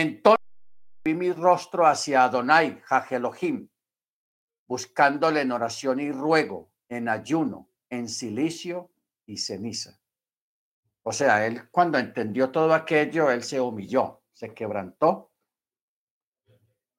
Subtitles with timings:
[0.00, 0.46] Entonces
[1.04, 3.68] vi mi rostro hacia Adonai, Jajelohim,
[4.66, 8.90] buscándole en oración y ruego, en ayuno, en silicio
[9.26, 10.00] y ceniza.
[11.02, 15.32] O sea, él cuando entendió todo aquello, él se humilló, se quebrantó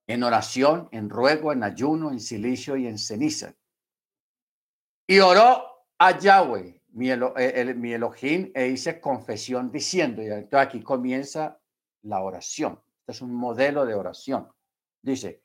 [0.05, 3.55] en oración, en ruego, en ayuno, en silicio y en ceniza.
[5.07, 7.17] Y oró a Yahweh, mi, eh,
[7.95, 11.59] Elohim, e hice confesión diciendo, y aquí comienza
[12.03, 12.79] la oración.
[13.11, 14.49] Es un modelo de oración.
[15.01, 15.41] Dice,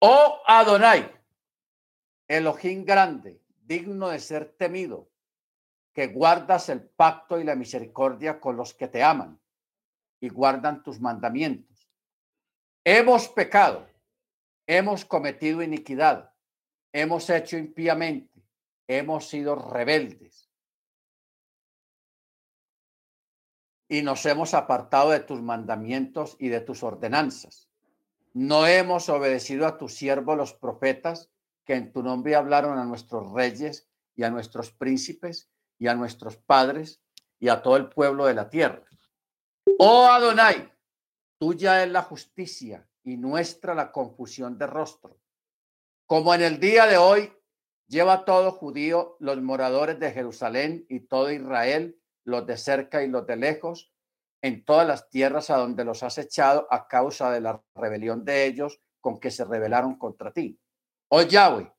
[0.00, 1.08] oh Adonai,
[2.26, 5.08] Elohim grande, digno de ser temido,
[5.94, 9.40] que guardas el pacto y la misericordia con los que te aman
[10.20, 11.88] y guardan tus mandamientos.
[12.84, 13.88] Hemos pecado,
[14.66, 16.34] hemos cometido iniquidad,
[16.92, 18.42] hemos hecho impíamente,
[18.88, 20.49] hemos sido rebeldes
[23.90, 27.68] y nos hemos apartado de tus mandamientos y de tus ordenanzas.
[28.32, 31.28] No hemos obedecido a tus siervos los profetas
[31.64, 36.36] que en tu nombre hablaron a nuestros reyes y a nuestros príncipes y a nuestros
[36.36, 37.02] padres
[37.40, 38.84] y a todo el pueblo de la tierra.
[39.80, 40.72] Oh Adonai,
[41.38, 45.18] tuya es la justicia y nuestra la confusión de rostro.
[46.06, 47.32] Como en el día de hoy,
[47.88, 51.99] lleva todo judío, los moradores de Jerusalén y todo Israel,
[52.30, 53.92] los de cerca y los de lejos,
[54.42, 58.46] en todas las tierras a donde los has echado a causa de la rebelión de
[58.46, 60.58] ellos con que se rebelaron contra ti.
[61.08, 61.70] Oh Yahweh,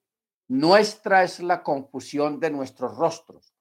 [0.50, 3.56] nuestra es la confusión de nuestros rostros,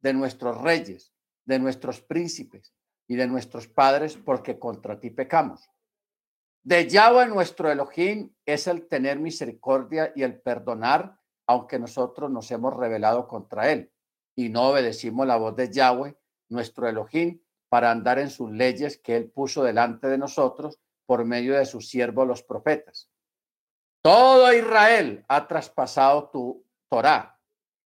[0.00, 1.12] de nuestros reyes,
[1.44, 2.74] de nuestros príncipes
[3.06, 5.68] y de nuestros padres, porque contra ti pecamos.
[6.62, 12.76] De Yahweh nuestro Elohim es el tener misericordia y el perdonar, aunque nosotros nos hemos
[12.76, 13.90] rebelado contra él
[14.36, 16.16] y no obedecimos la voz de Yahweh,
[16.48, 21.56] nuestro Elohim, para andar en sus leyes que él puso delante de nosotros por medio
[21.56, 23.10] de sus siervos los profetas.
[24.02, 27.38] Todo Israel ha traspasado tu Torah,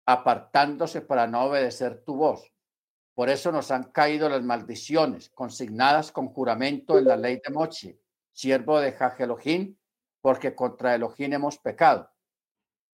[0.07, 2.53] apartándose para no obedecer tu voz.
[3.15, 8.01] Por eso nos han caído las maldiciones consignadas con juramento en la ley de Mochi,
[8.33, 9.77] siervo de Jaj Elohim,
[10.21, 12.11] porque contra Elohim hemos pecado.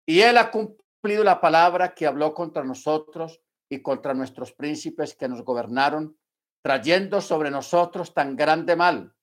[0.07, 5.29] Y él ha cumplido la palabra que habló contra nosotros y contra nuestros príncipes que
[5.29, 6.17] nos gobernaron,
[6.63, 9.15] trayendo sobre nosotros tan grande mal,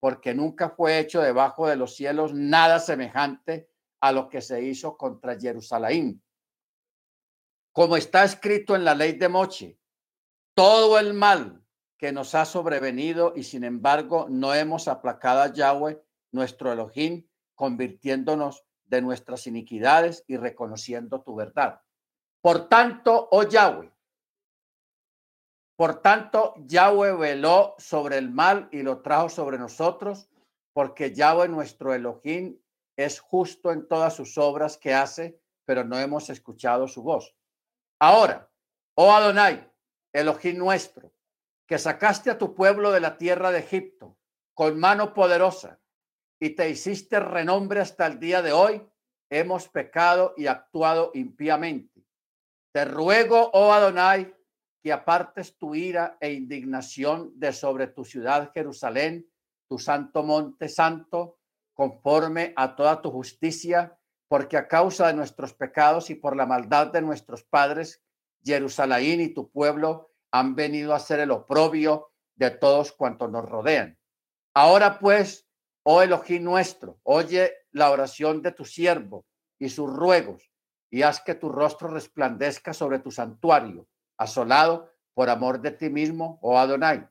[0.00, 3.68] porque nunca fue hecho debajo de los cielos nada semejante
[4.00, 6.22] a lo que se hizo contra Jerusalén.
[7.72, 9.78] Como está escrito en la ley de Moche,
[10.54, 11.62] todo el mal
[11.98, 16.02] que nos ha sobrevenido y sin embargo no hemos aplacado a Yahweh,
[16.32, 21.80] nuestro Elohim, convirtiéndonos de nuestras iniquidades y reconociendo tu verdad.
[22.42, 23.90] Por tanto, oh Yahweh,
[25.76, 30.30] por tanto, Yahweh veló sobre el mal y lo trajo sobre nosotros,
[30.72, 32.58] porque Yahweh nuestro Elohim
[32.96, 37.36] es justo en todas sus obras que hace, pero no hemos escuchado su voz.
[38.00, 38.50] Ahora,
[38.94, 39.70] oh Adonai,
[40.14, 41.12] Elohim nuestro,
[41.66, 44.16] que sacaste a tu pueblo de la tierra de Egipto
[44.54, 45.78] con mano poderosa
[46.40, 48.88] y te hiciste renombre hasta el día de hoy,
[49.28, 51.95] hemos pecado y actuado impíamente.
[52.76, 54.36] Te ruego, oh Adonai,
[54.82, 59.26] que apartes tu ira e indignación de sobre tu ciudad Jerusalén,
[59.66, 61.38] tu santo monte santo,
[61.72, 63.98] conforme a toda tu justicia,
[64.28, 68.02] porque a causa de nuestros pecados y por la maldad de nuestros padres,
[68.44, 73.98] Jerusalén y tu pueblo han venido a ser el oprobio de todos cuantos nos rodean.
[74.52, 75.48] Ahora pues,
[75.82, 79.24] oh Elohim nuestro, oye la oración de tu siervo
[79.58, 80.52] y sus ruegos,
[80.90, 83.88] y haz que tu rostro resplandezca sobre tu santuario
[84.18, 87.08] asolado por amor de ti mismo, oh Adonai.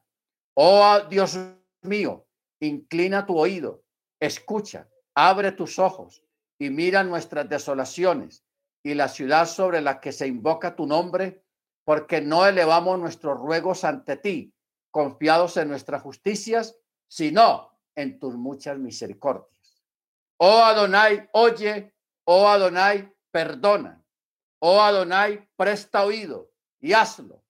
[0.56, 1.38] Oh Dios
[1.81, 2.28] mío,
[2.59, 3.84] inclina tu oído,
[4.19, 6.24] escucha, abre tus ojos
[6.59, 8.46] y mira nuestras desolaciones
[8.84, 11.44] y la ciudad sobre la que se invoca tu nombre,
[11.84, 14.53] porque no elevamos nuestros ruegos ante ti,
[14.91, 16.78] confiados en nuestras justicias,
[17.08, 19.84] sino en tus muchas misericordias.
[20.38, 21.96] Oh Adonai, oye,
[22.26, 24.02] oh Adonai, perdona.
[24.59, 27.43] Oh Adonai, presta oído y hazlo.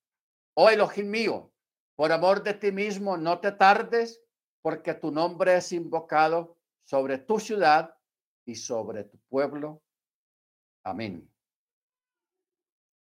[0.56, 1.54] Oh Elohim mío,
[1.96, 4.20] por amor de ti mismo, no te tardes,
[4.64, 7.96] porque tu nombre es invocado sobre tu ciudad
[8.48, 9.84] y sobre tu pueblo.
[10.84, 11.32] Amén.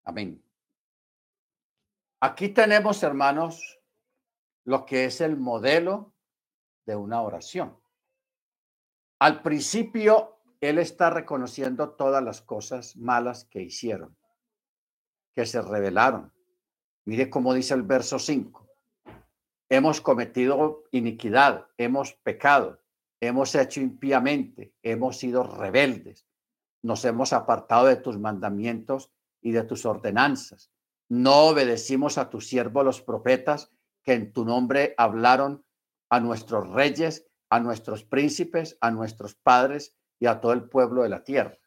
[0.04, 0.44] Amén.
[2.20, 3.80] Aquí tenemos, hermanos,
[4.66, 6.12] lo que es el modelo
[6.84, 7.80] de una oración.
[9.20, 10.33] Al principio,
[10.64, 14.16] él está reconociendo todas las cosas malas que hicieron
[15.34, 16.32] que se rebelaron.
[17.04, 18.62] Mire cómo dice el verso 5.
[19.68, 22.80] hemos cometido iniquidad, hemos pecado,
[23.20, 26.26] hemos hecho impíamente, hemos sido rebeldes,
[26.82, 29.10] nos hemos apartado de tus mandamientos
[29.40, 30.70] y de tus ordenanzas.
[31.08, 33.72] No obedecimos a tus siervos los profetas
[34.02, 35.64] que en tu nombre hablaron
[36.10, 41.10] a nuestros reyes, a nuestros príncipes, a nuestros padres y a todo el pueblo de
[41.10, 41.58] la tierra.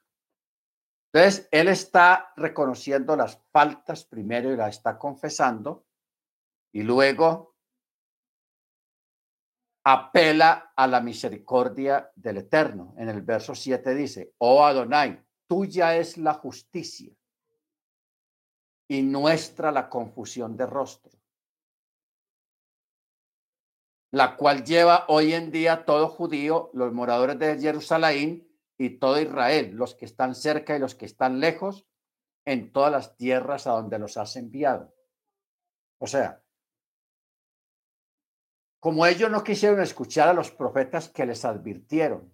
[1.14, 5.86] Entonces, él está reconociendo las faltas primero y las está confesando
[6.72, 7.56] y luego
[9.84, 12.96] apela a la misericordia del Eterno.
[12.98, 17.14] En el verso 7 dice, oh Adonai, tuya es la justicia
[18.88, 21.12] y nuestra la confusión de rostro,
[24.12, 28.47] la cual lleva hoy en día todo judío, los moradores de Jerusalén
[28.78, 31.88] y todo Israel, los que están cerca y los que están lejos,
[32.46, 34.94] en todas las tierras a donde los has enviado.
[35.98, 36.42] O sea,
[38.80, 42.32] como ellos no quisieron escuchar a los profetas que les advirtieron,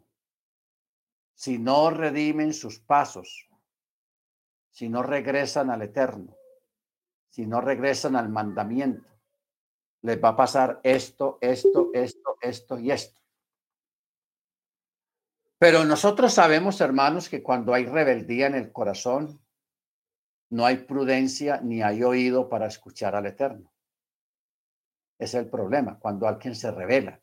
[1.33, 3.49] si no redimen sus pasos,
[4.69, 6.35] si no regresan al eterno,
[7.29, 9.09] si no regresan al mandamiento,
[10.01, 13.22] les va a pasar esto, esto, esto, esto y esto.
[15.59, 19.41] Pero nosotros sabemos, hermanos, que cuando hay rebeldía en el corazón,
[20.49, 23.73] no hay prudencia ni hay oído para escuchar al Eterno.
[25.17, 27.21] Es el problema, cuando alguien se revela,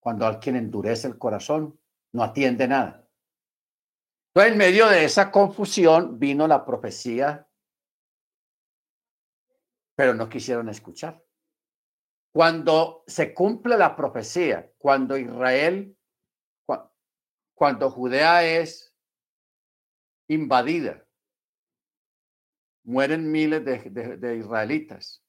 [0.00, 1.78] cuando alguien endurece el corazón,
[2.12, 3.08] no atiende nada.
[4.28, 7.48] Entonces, en medio de esa confusión vino la profecía,
[9.96, 11.22] pero no quisieron escuchar.
[12.32, 15.97] Cuando se cumple la profecía, cuando Israel
[17.58, 18.94] cuando Judea es
[20.28, 21.04] invadida,
[22.84, 25.24] mueren miles de, israelitas,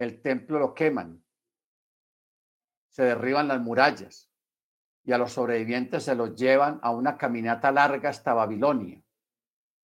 [0.00, 1.24] el templo lo queman,
[2.88, 4.28] se derriban las murallas
[5.04, 9.00] y a los sobrevivientes se los llevan a una caminata larga hasta Babilonia,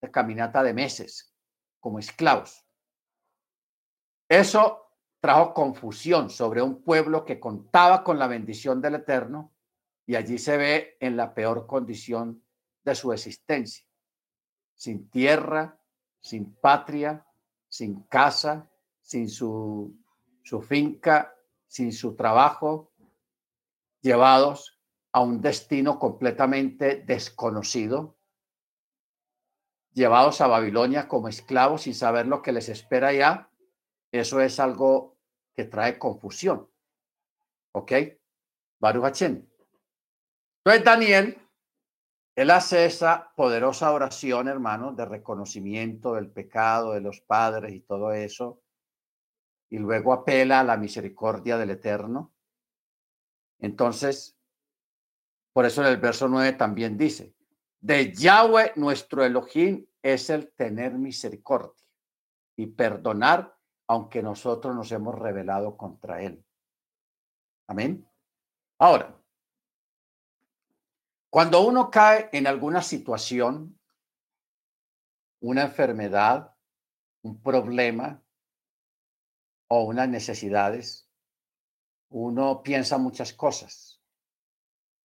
[0.02, 1.32] una caminata de meses,
[1.78, 2.66] como esclavos.
[4.28, 9.54] Eso trajo confusión sobre un pueblo que contaba con la bendición del Eterno
[10.10, 12.42] y allí se ve en la peor condición
[12.82, 13.86] de su existencia,
[14.74, 15.80] sin tierra,
[16.20, 17.24] sin patria,
[17.68, 18.68] sin casa,
[19.00, 19.96] sin su,
[20.42, 21.32] su finca,
[21.68, 22.90] sin su trabajo,
[24.00, 24.80] llevados
[25.12, 28.18] a un destino completamente desconocido,
[29.92, 33.48] llevados a Babilonia como esclavos sin saber lo que les espera allá,
[34.10, 35.18] eso es algo
[35.54, 36.68] que trae confusión.
[37.70, 37.92] ¿Ok?
[38.80, 39.49] Baruch
[40.72, 41.38] entonces Daniel,
[42.36, 48.12] él hace esa poderosa oración, hermano, de reconocimiento del pecado de los padres y todo
[48.12, 48.62] eso,
[49.68, 52.32] y luego apela a la misericordia del Eterno.
[53.58, 54.38] Entonces,
[55.52, 57.34] por eso en el verso 9 también dice,
[57.80, 61.84] de Yahweh nuestro Elohim es el tener misericordia
[62.56, 63.56] y perdonar
[63.88, 66.44] aunque nosotros nos hemos rebelado contra él.
[67.66, 68.08] Amén.
[68.78, 69.19] Ahora,
[71.30, 73.78] cuando uno cae en alguna situación,
[75.40, 76.56] una enfermedad,
[77.22, 78.22] un problema
[79.68, 81.08] o unas necesidades,
[82.10, 84.02] uno piensa muchas cosas.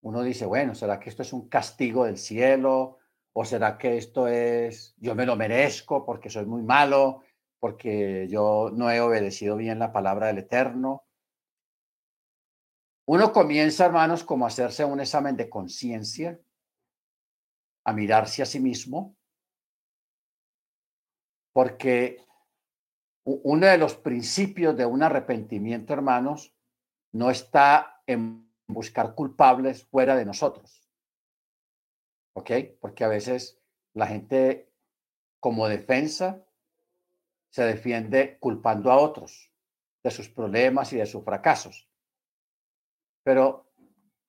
[0.01, 2.99] Uno dice, bueno, ¿será que esto es un castigo del cielo?
[3.35, 7.23] ¿O será que esto es, yo me lo merezco porque soy muy malo,
[7.59, 11.04] porque yo no he obedecido bien la palabra del Eterno?
[13.07, 16.41] Uno comienza, hermanos, como a hacerse un examen de conciencia,
[17.85, 19.17] a mirarse a sí mismo,
[21.53, 22.25] porque
[23.25, 26.55] uno de los principios de un arrepentimiento, hermanos,
[27.13, 30.91] no está en buscar culpables fuera de nosotros.
[32.35, 32.51] ¿Ok?
[32.81, 33.61] Porque a veces
[33.93, 34.73] la gente
[35.41, 36.45] como defensa
[37.51, 39.53] se defiende culpando a otros
[40.03, 41.89] de sus problemas y de sus fracasos.
[43.25, 43.65] Pero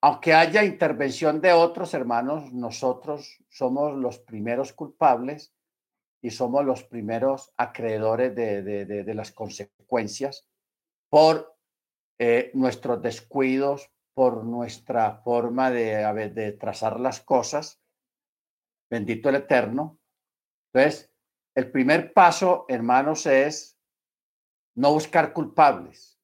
[0.00, 5.54] aunque haya intervención de otros hermanos, nosotros somos los primeros culpables
[6.22, 10.48] y somos los primeros acreedores de, las consecuencias
[11.08, 11.56] por
[12.18, 17.80] eh, nuestros descuidos, por nuestra forma de, de trazar las cosas.
[18.90, 19.98] Bendito el Eterno.
[20.72, 21.12] Entonces,
[21.54, 23.78] el primer paso, hermanos, es
[24.74, 26.15] no buscar culpables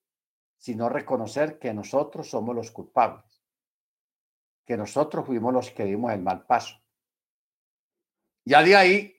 [0.62, 3.42] sino reconocer que nosotros somos los culpables,
[4.64, 6.80] que nosotros fuimos los que dimos el mal paso.
[8.44, 9.16] Ya de ahí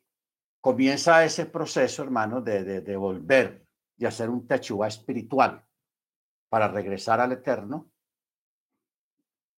[0.61, 5.67] comienza ese proceso, hermano, de, de, volver y hacer un techúa espiritual.
[6.47, 7.91] para regresar al Eterno.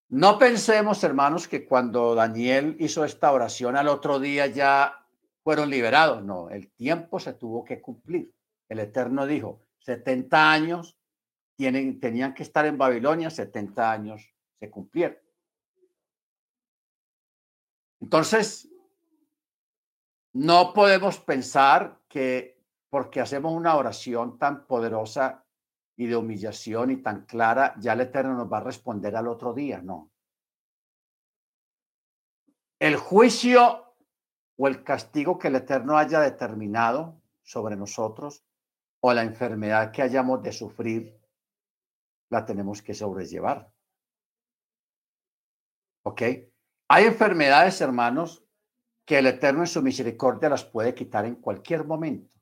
[0.09, 5.05] No pensemos, hermanos, que cuando Daniel hizo esta oración al otro día ya
[5.43, 6.23] fueron liberados.
[6.23, 8.33] No, el tiempo se tuvo que cumplir.
[8.69, 10.94] El Eterno dijo, 70 años
[11.55, 15.17] tienen, tenían que estar en Babilonia, 70 años se cumplieron.
[18.01, 18.69] Entonces,
[20.33, 25.45] no podemos pensar que porque hacemos una oración tan poderosa
[25.97, 29.53] y de humillación y tan clara, ya el Eterno nos va a responder al otro
[29.53, 30.11] día, no.
[32.79, 33.95] El juicio
[34.57, 38.43] o el castigo que el Eterno haya determinado sobre nosotros
[39.01, 41.19] o la enfermedad que hayamos de sufrir,
[42.35, 43.71] la tenemos que sobrellevar.
[46.03, 46.21] ¿Ok?
[46.89, 48.45] Hay enfermedades, hermanos,
[49.05, 52.35] que el Eterno en su misericordia las puede quitar en cualquier momento,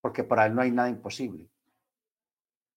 [0.00, 1.50] porque para Él no hay nada imposible.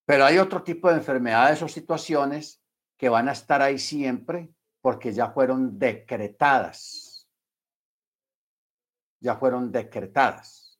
[0.05, 2.61] Pero hay otro tipo de enfermedades o situaciones
[2.97, 4.49] que van a estar ahí siempre
[4.81, 7.29] porque ya fueron decretadas.
[9.21, 10.79] Ya fueron decretadas.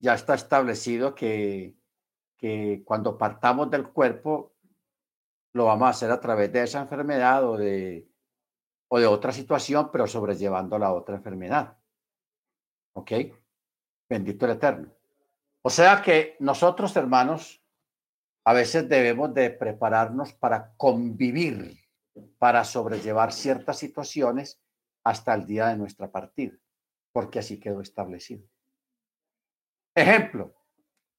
[0.00, 1.75] Ya está establecido que,
[2.36, 4.54] que cuando partamos del cuerpo
[5.52, 8.08] lo vamos a hacer a través de esa enfermedad o de,
[8.88, 11.78] o de otra situación, pero sobrellevando la otra enfermedad.
[12.92, 13.12] ¿Ok?
[14.08, 14.92] Bendito el Eterno.
[15.62, 17.62] O sea que nosotros, hermanos,
[18.44, 21.80] a veces debemos de prepararnos para convivir,
[22.38, 24.60] para sobrellevar ciertas situaciones
[25.02, 26.56] hasta el día de nuestra partida,
[27.12, 28.46] porque así quedó establecido.
[29.94, 30.54] Ejemplo,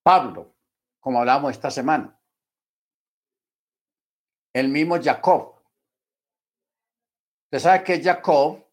[0.03, 0.56] Pablo,
[0.99, 2.19] como hablamos esta semana.
[4.53, 5.55] El mismo Jacob.
[7.45, 8.65] Usted sabe que Jacob,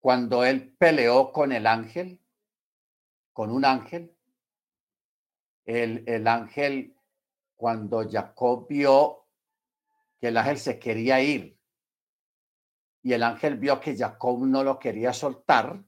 [0.00, 2.20] cuando él peleó con el ángel,
[3.32, 4.16] con un ángel,
[5.64, 6.96] el, ángel,
[7.54, 9.26] cuando Jacob vio
[10.18, 11.60] que el ángel se quería ir
[13.02, 15.84] y el ángel vio que Jacob no lo quería soltar,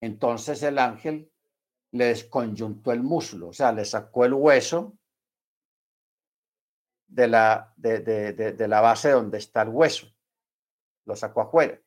[0.00, 1.32] entonces el ángel
[1.92, 4.98] le desconyuntó el muslo, o sea, le sacó el hueso
[7.06, 10.06] de la, de, de la base donde está el hueso,
[11.04, 11.80] lo sacó afuera.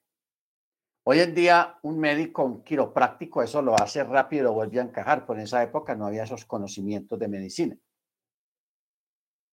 [1.04, 4.84] Hoy en día, un médico, un quiropráctico, eso lo hace rápido y lo vuelve a
[4.84, 7.78] encajar, pero en esa época no había esos conocimientos de medicina.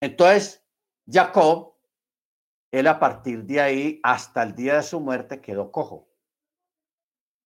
[0.00, 0.62] Entonces,
[1.10, 1.74] Jacob,
[2.70, 6.08] él a partir de ahí, hasta el día de su muerte, quedó cojo.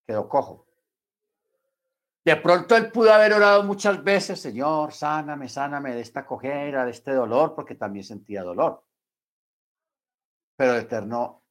[0.07, 0.67] Quedó cojo.
[2.31, 6.93] De pronto él pudo haber orado muchas veces, Señor, sáname, sáname de esta cojera, de
[6.93, 8.85] este dolor, porque también sentía dolor.
[10.57, 11.43] Pero el Eterno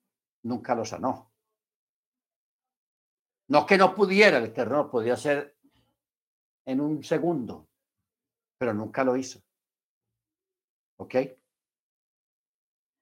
[0.44, 1.34] nunca lo sanó.
[3.50, 5.58] No que no pudiera, el Eterno podía hacer
[6.66, 7.68] en un segundo,
[8.58, 9.42] pero nunca lo hizo.
[10.96, 11.16] ¿Ok?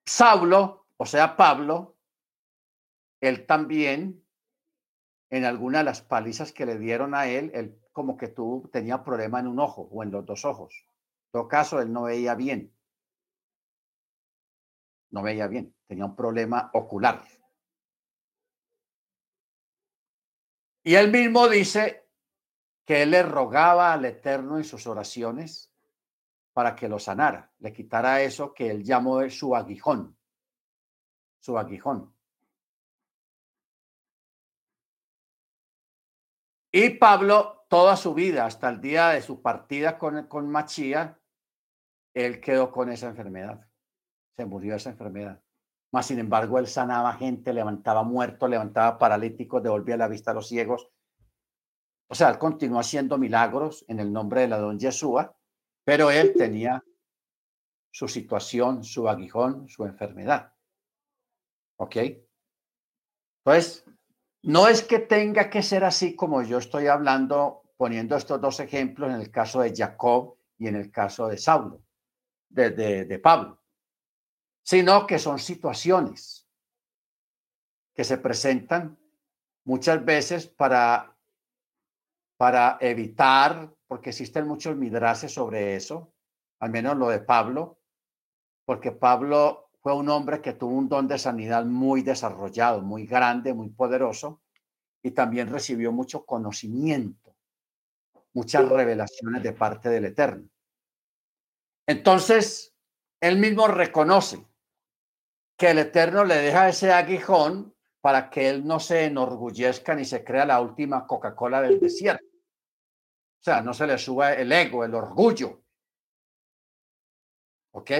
[0.04, 1.96] Saulo, o sea, Pablo,
[3.20, 4.26] él también,
[5.30, 9.02] en alguna de las palizas que le dieron a él, él como que tuvo, tenía
[9.02, 10.86] problema en un ojo o en los dos ojos.
[11.26, 12.74] En todo caso, él no veía bien.
[15.10, 17.22] No veía bien, tenía un problema ocular.
[20.82, 22.08] Y él mismo dice
[22.84, 25.70] que él le rogaba al Eterno en sus oraciones
[26.54, 30.16] para que lo sanara, le quitara eso que él llamó su aguijón,
[31.38, 32.17] su aguijón.
[36.72, 41.18] Y Pablo, toda su vida, hasta el día de su partida con, con Machía,
[42.14, 43.66] él quedó con esa enfermedad.
[44.36, 45.42] Se murió esa enfermedad.
[45.92, 50.48] Más sin embargo, él sanaba gente, levantaba muertos, levantaba paralíticos, devolvía la vista a los
[50.48, 50.90] ciegos.
[52.10, 55.36] O sea, él continuó haciendo milagros en el nombre de la don Yeshua,
[55.84, 56.84] pero él tenía
[57.90, 60.52] su situación, su aguijón, su enfermedad.
[61.76, 61.96] ¿Ok?
[63.44, 63.84] Entonces,
[64.42, 69.10] no es que tenga que ser así como yo estoy hablando, poniendo estos dos ejemplos
[69.10, 71.82] en el caso de Jacob y en el caso de Saulo,
[72.48, 73.58] de, de Pablo
[74.68, 76.46] sino que son situaciones
[77.94, 78.98] que se presentan
[79.64, 81.16] muchas veces para,
[82.36, 86.12] para evitar, porque existen muchos midrases sobre eso,
[86.58, 87.80] al menos lo de Pablo,
[88.66, 93.54] porque Pablo fue un hombre que tuvo un don de sanidad muy desarrollado, muy grande,
[93.54, 94.42] muy poderoso,
[95.02, 97.34] y también recibió mucho conocimiento,
[98.34, 100.46] muchas revelaciones de parte del Eterno.
[101.86, 102.76] Entonces,
[103.18, 104.46] él mismo reconoce
[105.56, 110.22] que el Eterno le deja ese aguijón para que él no se enorgullezca ni se
[110.22, 112.26] crea la última Coca-Cola del desierto.
[112.26, 115.62] O sea, no se le suba el ego, el orgullo.
[117.70, 117.90] ¿Ok?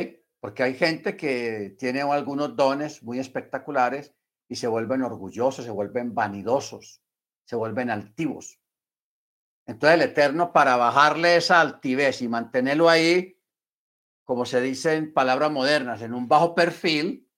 [0.41, 4.15] Porque hay gente que tiene algunos dones muy espectaculares
[4.49, 7.03] y se vuelven orgullosos, se vuelven vanidosos,
[7.45, 8.61] se vuelven altivos.
[9.67, 13.39] Entonces el Eterno, para bajarle esa altivez y mantenerlo ahí,
[14.25, 17.29] como se dice en palabras modernas, en un bajo perfil,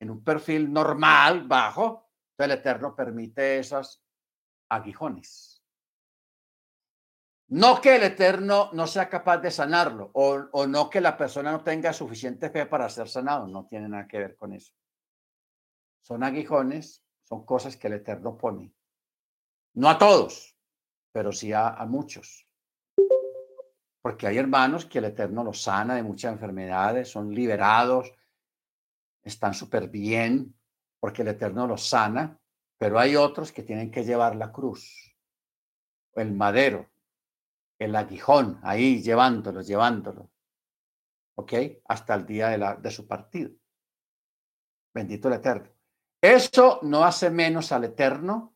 [0.00, 2.10] en un perfil normal, bajo,
[2.44, 4.02] el Eterno permite esos
[4.68, 5.49] aguijones.
[7.50, 11.64] No que el Eterno no sea capaz de sanarlo o, no que la persona no
[11.64, 14.72] tenga suficiente fe para ser sanado, no tiene nada que ver con eso.
[16.00, 18.72] Son aguijones, son cosas que el Eterno pone.
[19.74, 20.56] No a todos,
[21.10, 22.46] pero sí a, a muchos.
[24.00, 28.12] Porque hay hermanos que el Eterno los sana de muchas enfermedades, son liberados,
[29.24, 30.54] están súper bien,
[31.00, 32.40] porque el Eterno los sana,
[32.78, 35.16] pero hay otros que tienen que llevar la cruz,
[36.14, 36.88] el madero,
[37.80, 40.30] el aguijón, ahí llevándolo, llevándolo,
[41.34, 41.52] ¿ok?
[41.88, 43.50] Hasta el día de, la, de su partido.
[44.92, 45.70] Bendito el Eterno.
[46.20, 48.54] Eso no hace menos al Eterno,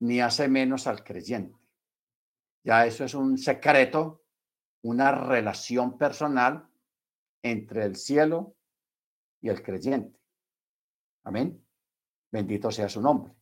[0.00, 1.58] ni hace menos al creyente.
[2.62, 4.26] Ya eso es un secreto,
[4.82, 6.68] una relación personal
[7.42, 8.54] entre el cielo
[9.40, 10.20] y el creyente.
[11.24, 11.64] Amén.
[12.30, 13.32] Bendito sea su nombre.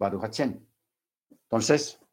[0.00, 0.66] Baruch Hachem.
[1.30, 2.03] Entonces,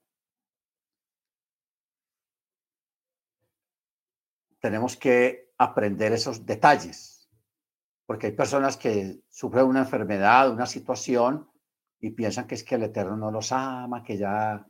[4.62, 7.30] tenemos que aprender esos detalles,
[8.06, 11.50] porque hay personas que sufren una enfermedad, una situación,
[12.00, 14.66] y piensan que es que el Eterno no los ama, que ya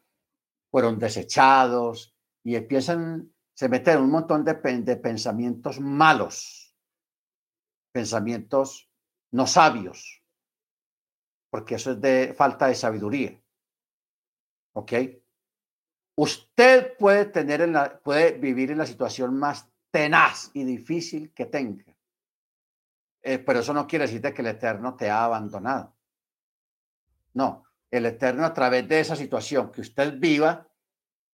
[0.69, 6.75] fueron desechados, y empiezan, se meten en un montón de, de pensamientos malos,
[7.91, 8.89] pensamientos
[9.31, 10.23] no sabios,
[11.49, 13.41] porque eso es de falta de sabiduría.
[14.73, 14.93] ¿Ok?
[16.15, 21.45] Usted puede tener en la, puede vivir en la situación más tenaz y difícil que
[21.45, 21.85] tenga.
[23.21, 25.95] Eh, pero eso no quiere decir que el Eterno te ha abandonado.
[27.33, 30.67] No, el Eterno a través de esa situación que usted viva,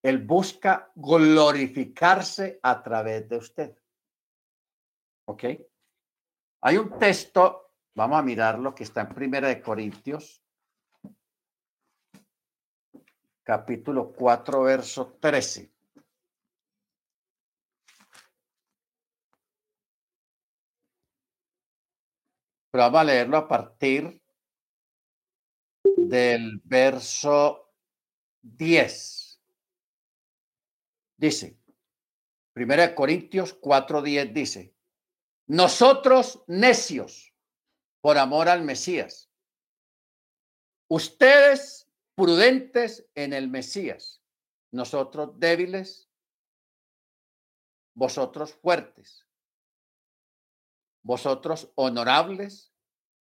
[0.02, 3.78] Él busca glorificarse a través de usted.
[5.26, 5.44] ¿Ok?
[6.62, 10.44] Hay un texto, vamos a mirarlo, que está en Primera de Corintios,
[13.44, 15.72] capítulo 4, verso 13.
[22.78, 24.22] Vamos a leerlo a partir
[25.84, 27.74] del verso
[28.42, 29.42] 10.
[31.18, 31.58] Dice,
[32.54, 34.76] Primera de Corintios 4:10 dice,
[35.46, 37.34] nosotros necios
[38.02, 39.30] por amor al Mesías,
[40.88, 44.24] ustedes prudentes en el Mesías,
[44.72, 46.10] nosotros débiles,
[47.94, 49.27] vosotros fuertes,
[51.08, 52.74] vosotros honorables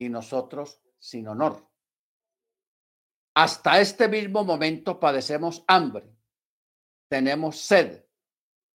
[0.00, 1.70] y nosotros sin honor.
[3.34, 6.12] Hasta este mismo momento padecemos hambre,
[7.08, 8.04] tenemos sed,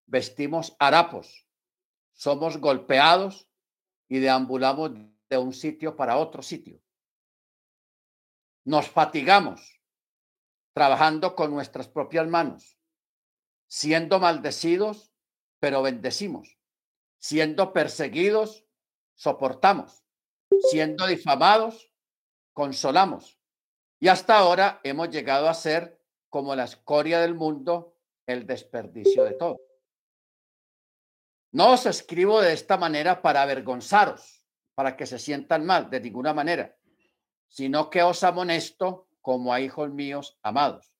[0.06, 1.48] vestimos harapos,
[2.12, 3.50] somos golpeados
[4.10, 4.92] y deambulamos
[5.30, 6.82] de un sitio para otro sitio.
[8.66, 9.82] Nos fatigamos
[10.74, 12.78] trabajando con nuestras propias manos,
[13.66, 15.14] siendo maldecidos,
[15.60, 16.60] pero bendecimos,
[17.18, 18.66] siendo perseguidos,
[19.20, 20.06] soportamos,
[20.72, 21.92] siendo difamados,
[22.54, 23.38] consolamos
[24.00, 29.34] y hasta ahora hemos llegado a ser como la escoria del mundo, el desperdicio de
[29.34, 29.60] todo.
[31.52, 36.34] No os escribo de esta manera para avergonzaros, para que se sientan mal, de ninguna
[36.34, 36.78] manera,
[37.50, 40.94] sino que os amonesto como a hijos míos amados.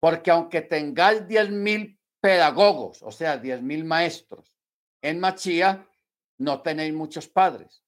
[0.00, 4.58] Porque aunque tengáis diez mil pedagogos, o sea, diez mil maestros,
[5.00, 5.88] en Machía
[6.42, 7.84] no tenéis muchos padres.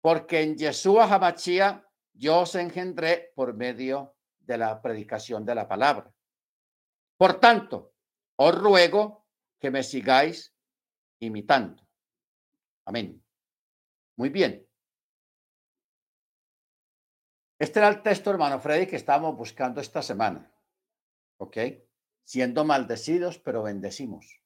[0.00, 6.12] Porque en Yeshua Hamachía yo os engendré por medio de la predicación de la palabra.
[7.18, 7.92] Por tanto,
[8.36, 9.26] os ruego
[9.58, 10.54] que me sigáis
[11.20, 11.86] imitando.
[12.86, 13.22] Amén.
[14.16, 14.66] Muy bien.
[17.58, 20.50] Este era el texto, hermano Freddy, que estábamos buscando esta semana.
[21.38, 21.58] ¿Ok?
[22.24, 24.40] Siendo maldecidos, pero bendecimos.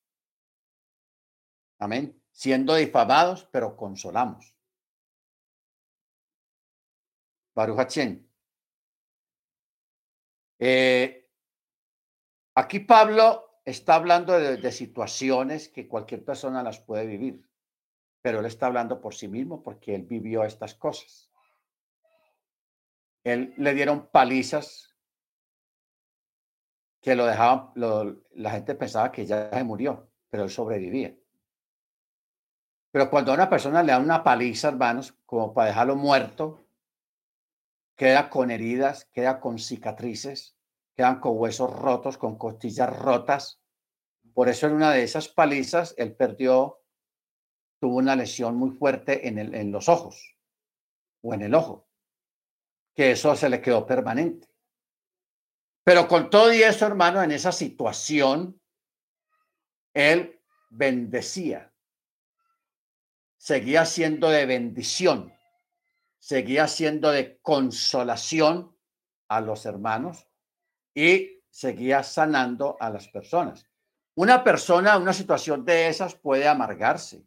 [1.78, 2.23] Amén.
[2.35, 4.55] Siendo difamados, pero consolamos.
[7.55, 7.97] Baruch
[10.59, 11.31] eh,
[12.55, 17.49] aquí Pablo está hablando de, situaciones que cualquier persona las puede vivir,
[18.23, 21.31] pero él está hablando por sí mismo porque él vivió estas cosas.
[23.25, 24.97] Él le dieron palizas
[27.01, 31.14] que lo dejaban, la gente pensaba que ya se murió, pero él sobrevivía.
[32.94, 36.64] Pero cuando a una persona le da una paliza, hermanos, como para dejarlo muerto,
[37.96, 40.57] queda con heridas, queda con cicatrices,
[40.94, 43.61] quedan con huesos rotos, con costillas rotas.
[44.33, 46.85] Por eso en una de esas palizas él perdió,
[47.80, 50.37] tuvo una lesión muy fuerte en, el, en los ojos
[51.20, 51.88] o en el ojo,
[52.94, 54.46] que eso se le quedó permanente.
[55.83, 58.62] Pero con todo y eso, hermano, en esa situación,
[59.92, 61.73] él bendecía,
[63.44, 65.30] seguía siendo de bendición,
[66.18, 68.74] seguía siendo de consolación
[69.28, 70.26] a los hermanos
[70.94, 73.66] y seguía sanando a las personas.
[74.14, 77.26] Una persona, una situación de esas puede amargarse.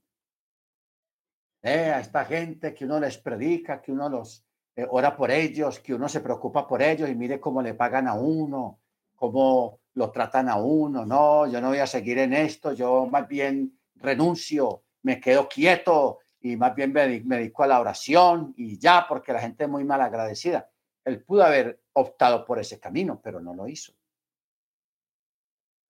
[1.62, 4.43] Eh, a esta gente que uno les predica, que uno los
[4.75, 8.08] eh, ora por ellos, que uno se preocupa por ellos y mire cómo le pagan
[8.08, 8.80] a uno,
[9.15, 11.06] cómo lo tratan a uno.
[11.06, 16.19] No, yo no voy a seguir en esto, yo más bien renuncio, me quedo quieto
[16.39, 19.83] y más bien me, dedico a la oración y ya, porque la gente es muy
[19.83, 20.69] mal agradecida.
[21.03, 23.93] Él pudo haber optado por ese camino, pero no lo hizo.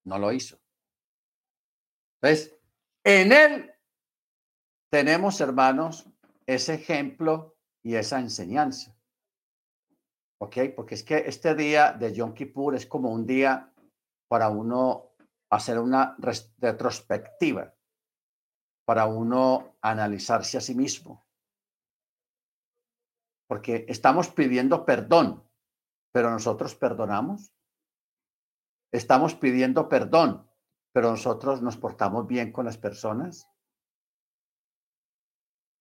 [0.04, 0.58] No lo hizo.
[2.20, 2.56] Entonces,
[3.04, 3.74] en él
[4.90, 6.08] tenemos, hermanos,
[6.46, 8.96] ese ejemplo y esa enseñanza.
[10.40, 10.56] ¿Ok?
[10.74, 13.72] Porque es que este día de Yom Kippur es como un día
[14.28, 15.08] para uno
[15.50, 16.16] hacer una
[16.58, 17.74] retrospectiva,
[18.88, 21.26] para uno analizarse a sí mismo.
[23.46, 25.44] Porque estamos pidiendo perdón,
[26.10, 27.52] pero nosotros perdonamos.
[28.90, 30.50] Estamos pidiendo perdón,
[30.90, 33.46] pero nosotros nos portamos bien con las personas.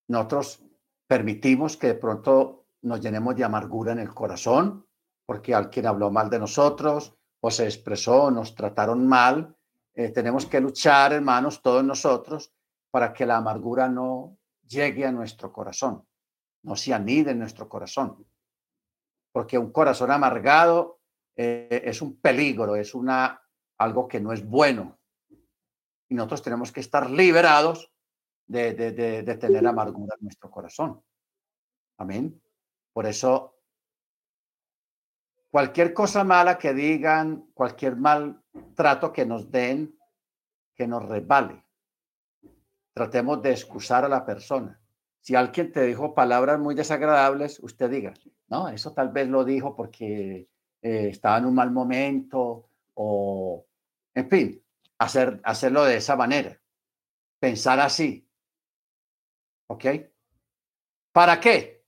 [0.10, 0.62] Nosotros
[1.08, 4.86] permitimos que de pronto nos llenemos de amargura en el corazón
[5.26, 9.56] porque alguien habló mal de nosotros o se expresó, nos trataron mal.
[9.94, 12.52] Eh, tenemos que luchar, hermanos, todos nosotros,
[12.98, 16.04] para que la amargura no llegue a nuestro corazón,
[16.64, 18.26] no se anide en nuestro corazón.
[19.32, 21.00] Porque un corazón amargado
[21.36, 23.40] eh, es un peligro, es una,
[23.78, 24.98] algo que no es bueno.
[26.10, 27.94] Y nosotros tenemos que estar liberados
[28.48, 31.00] de, de, tener amargura en nuestro corazón.
[32.00, 32.42] Amén.
[32.94, 33.60] Por eso,
[35.52, 39.96] cualquier cosa mala que digan, cualquier mal trato que nos den,
[40.74, 41.67] que nos resbale.
[42.98, 44.82] Tratemos de excusar a la persona.
[45.22, 48.12] Si alguien te dijo palabras muy desagradables, usted diga,
[48.48, 50.50] no, eso tal vez lo dijo porque
[50.82, 53.68] eh, estaba en un mal momento o,
[54.16, 54.64] en fin,
[54.98, 56.60] hacer, hacerlo de esa manera.
[57.40, 58.28] Pensar así.
[59.68, 59.86] ¿Ok?
[61.12, 61.86] ¿Para qué?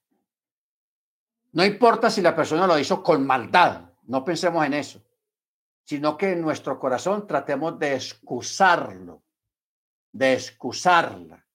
[1.53, 5.03] No importa si la persona lo hizo con maldad, no pensemos en eso,
[5.85, 9.23] sino que en nuestro corazón tratemos de excusarlo,
[10.11, 11.45] de excusarla,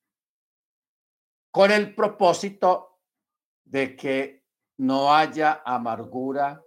[1.51, 3.01] con el propósito
[3.65, 4.45] de que
[4.79, 6.63] no haya amargura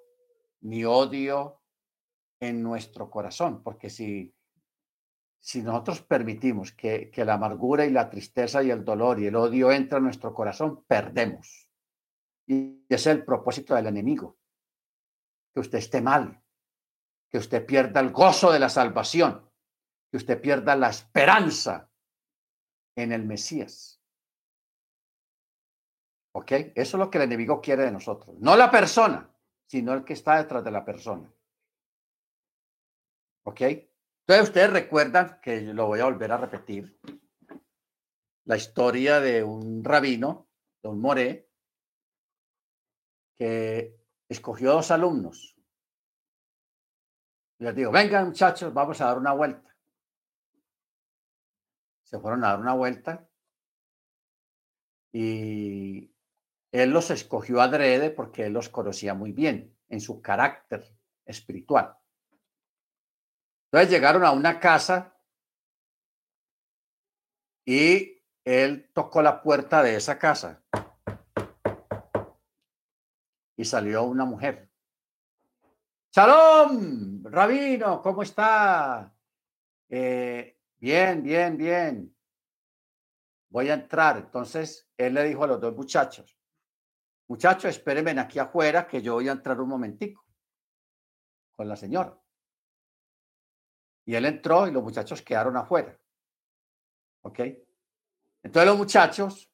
[0.62, 1.62] ni odio
[2.40, 4.34] en nuestro corazón, porque si
[5.48, 9.72] si nosotros permitimos que, la amargura y la tristeza y el dolor y el odio
[9.72, 11.70] entren en nuestro corazón, perdemos.
[12.46, 14.38] Y es el propósito del enemigo,
[15.54, 16.44] que usted esté mal,
[17.30, 19.47] que usted pierda el gozo de la salvación,
[20.10, 21.90] que usted pierda la esperanza
[22.96, 24.02] en el Mesías.
[26.34, 26.52] ¿Ok?
[26.52, 28.36] Eso es lo que el enemigo quiere de nosotros.
[28.40, 29.30] No la persona,
[29.66, 31.32] sino el que está detrás de la persona.
[33.46, 33.62] ¿Ok?
[33.62, 37.00] Entonces, ustedes recuerdan que lo voy a volver a repetir,
[38.46, 40.50] la historia de un rabino,
[40.82, 41.50] don Moré,
[43.38, 45.56] que escogió dos alumnos.
[47.60, 49.77] Les digo, vengan muchachos, vamos a dar una vuelta.
[52.08, 53.28] Se fueron a dar una vuelta
[55.12, 56.10] y
[56.72, 60.90] él los escogió adrede porque él los conocía muy bien en su carácter
[61.26, 61.98] espiritual.
[63.66, 65.18] Entonces llegaron a una casa
[67.66, 70.64] y él tocó la puerta de esa casa
[73.58, 74.70] y salió una mujer.
[76.14, 79.14] Shalom, rabino, ¿cómo está?
[79.90, 82.16] Eh, bien, bien, bien.
[83.50, 84.18] Voy a entrar.
[84.18, 86.38] Entonces él le dijo a los dos muchachos,
[87.28, 90.26] muchachos, espérenme aquí afuera que yo voy a entrar un momentico
[91.56, 92.18] con la señora.
[94.06, 96.00] Y él entró y los muchachos quedaron afuera.
[97.24, 97.40] ¿Ok?
[98.44, 99.52] Entonces los muchachos,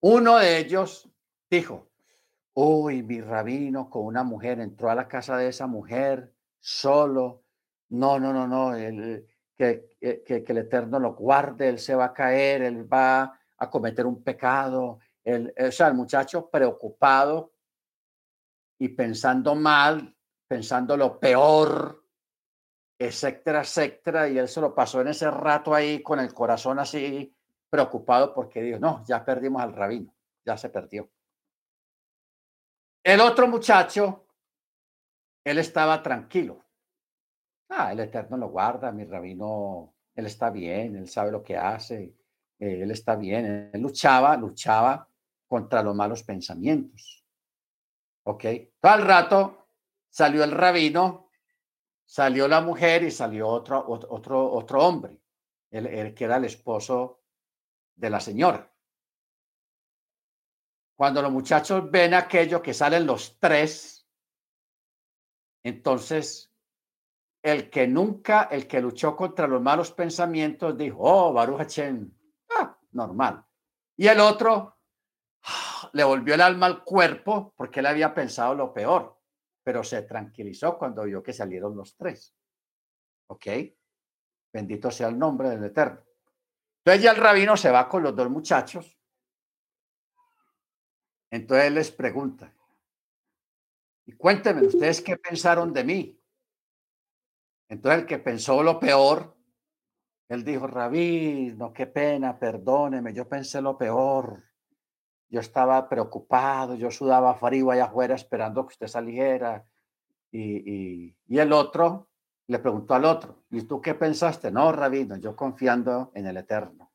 [0.00, 1.08] uno de ellos
[1.48, 1.92] dijo,
[2.54, 7.44] uy, mi rabino con una mujer entró a la casa de esa mujer solo.
[7.90, 8.72] No, no, no, no.
[9.60, 14.22] Que, el Eterno lo guarde, él se va a caer, él va a cometer un
[14.22, 15.00] pecado.
[15.22, 17.52] El, o sea, el muchacho preocupado
[18.78, 20.16] y pensando mal,
[20.48, 22.02] pensando lo peor,
[22.98, 27.34] etcétera, etcétera, y él se lo pasó en ese rato ahí con el corazón así
[27.68, 31.10] preocupado porque dijo, no, ya perdimos al rabino, ya se perdió.
[33.04, 34.26] El otro muchacho,
[35.44, 36.64] él estaba tranquilo.
[37.70, 42.14] Ah, el Eterno lo guarda, mi rabino, él está bien, él sabe lo que hace,
[42.58, 43.70] eh, él está bien.
[43.72, 45.08] Él luchaba, luchaba
[45.48, 47.24] contra los malos pensamientos.
[48.24, 48.44] ¿Ok?
[48.80, 49.68] Todo el rato
[50.08, 51.30] salió el rabino,
[52.04, 55.18] salió la mujer y salió otro, otro, otro hombre,
[55.70, 57.22] el, que era el esposo
[57.94, 58.70] de la señora.
[60.96, 64.06] Cuando los muchachos ven aquello que salen los tres,
[65.62, 66.49] entonces
[67.42, 72.10] el que nunca, el que luchó contra los malos pensamientos, dijo, oh, Baruch Hashem,
[72.58, 73.44] ah, normal.
[73.96, 74.76] Y el otro
[75.44, 79.18] ah, le volvió el alma al cuerpo porque él había pensado lo peor,
[79.62, 82.34] pero se tranquilizó cuando vio que salieron los tres.
[83.28, 83.46] ¿Ok?
[84.52, 86.02] Bendito sea el nombre del Eterno.
[86.84, 88.98] Entonces ya el rabino se va con los dos muchachos.
[91.30, 92.52] Entonces les pregunta,
[94.04, 96.19] y cuéntenme, ¿ustedes qué pensaron de mí?
[97.70, 99.36] Entonces el que pensó lo peor,
[100.28, 104.42] él dijo, Rabino, qué pena, perdóneme, yo pensé lo peor.
[105.28, 109.64] Yo estaba preocupado, yo sudaba frío allá afuera esperando que usted saliera.
[110.32, 112.10] Y, y, el otro
[112.48, 114.50] le preguntó al otro, ¿y tú qué pensaste?
[114.50, 116.92] No, Rabino, yo confiando en el Eterno,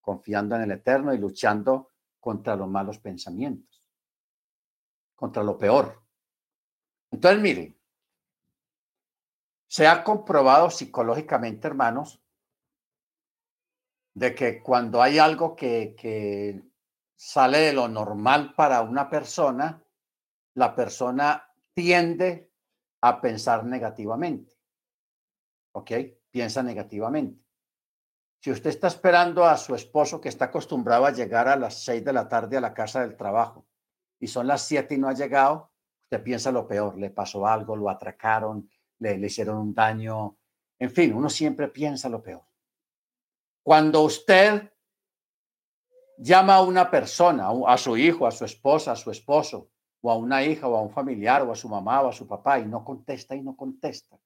[0.00, 3.84] confiando en el Eterno y luchando contra los malos pensamientos,
[5.14, 6.02] contra lo peor.
[7.10, 7.79] Entonces, miren,
[9.70, 12.20] se ha comprobado psicológicamente, hermanos,
[14.14, 16.60] de que cuando hay algo que,
[17.14, 19.80] sale de lo normal para una persona,
[20.54, 22.50] la persona tiende
[23.02, 24.52] a pensar negativamente.
[25.72, 25.92] ¿Ok?
[26.32, 27.40] Piensa negativamente.
[28.40, 32.04] Si usted está esperando a su esposo que está acostumbrado a llegar a las seis
[32.04, 33.68] de la tarde a la casa del trabajo
[34.18, 35.70] y son las siete y no ha llegado,
[36.02, 38.68] usted piensa lo peor, le pasó algo, lo atracaron,
[39.00, 40.36] le, hicieron un daño.
[40.78, 42.44] En fin, uno siempre piensa lo peor.
[43.62, 44.72] Cuando usted
[46.16, 49.70] llama a una persona, a su hijo, a su esposa, a su esposo,
[50.02, 52.26] o a una hija, o a un familiar, o a su mamá, o a su
[52.26, 54.18] papá, y no contesta y no contesta,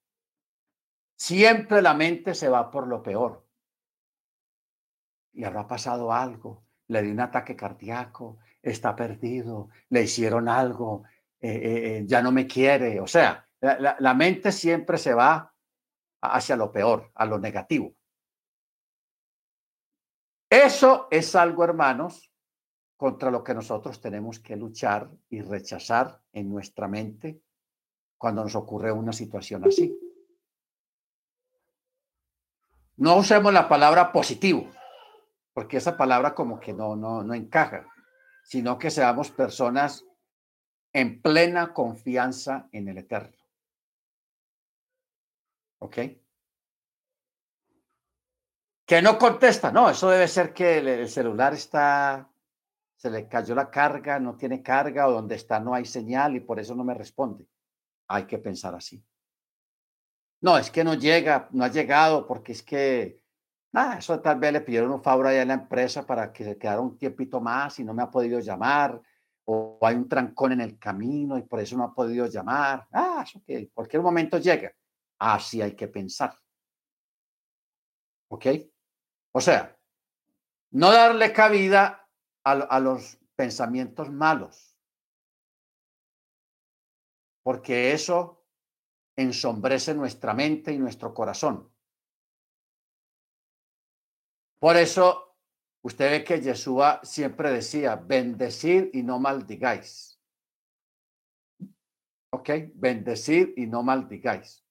[1.17, 3.45] siempre la mente se va por lo peor.
[5.33, 11.05] Y habrá pasado algo, le dio un ataque cardíaco, está perdido, le hicieron algo,
[11.41, 15.53] eh, eh, eh, ya no me quiere, o sea, la, mente siempre se va
[16.21, 17.95] hacia lo peor, a lo negativo.
[20.51, 22.31] Eso es algo, hermanos,
[22.97, 27.41] contra lo que nosotros tenemos que luchar y rechazar en nuestra mente
[28.19, 29.99] cuando nos ocurre una situación así.
[32.97, 34.71] No usemos la palabra positivo,
[35.53, 37.87] porque esa palabra como que no, no, no encaja,
[38.45, 40.05] sino que seamos personas
[40.93, 43.44] en plena confianza en el Eterno.
[45.85, 45.99] ¿Ok?
[48.87, 49.71] Que no contesta.
[49.71, 52.31] No, eso debe ser que el, celular está,
[52.97, 56.41] se le cayó la carga, no tiene carga o donde está no hay señal y
[56.41, 57.47] por eso no me responde.
[58.09, 59.05] Hay que pensar así.
[60.41, 63.21] No, es que no llega, no ha llegado porque es que,
[63.73, 66.57] nada, eso tal vez le pidieron un favor allá en la empresa para que se
[66.57, 69.01] quedara un tiempito más y no me ha podido llamar
[69.45, 72.89] o hay un trancón en el camino y por eso no ha podido llamar.
[72.91, 74.73] Ah, eso que en cualquier momento llega.
[75.27, 76.39] Así hay que pensar.
[78.29, 78.47] ¿Ok?
[79.33, 79.75] O sea,
[80.73, 82.11] no darle cabida
[82.45, 84.77] a, los pensamientos malos,
[87.43, 88.45] porque eso
[89.17, 91.73] ensombrece nuestra mente y nuestro corazón.
[94.59, 95.39] Por eso,
[95.83, 100.21] usted ve que Yeshua siempre decía, bendecir y no maldigáis.
[102.31, 102.51] ¿Ok?
[102.75, 104.64] Bendecir y no maldigáis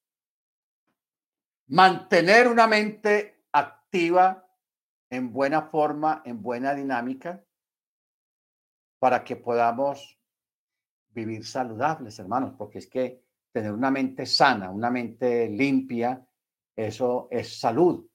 [1.67, 4.47] mantener una mente activa
[5.09, 7.43] en buena forma, en buena dinámica,
[8.99, 10.19] para que podamos
[11.09, 16.25] vivir saludables, hermanos, porque es que tener una mente sana, una mente limpia,
[16.75, 18.09] eso es salud.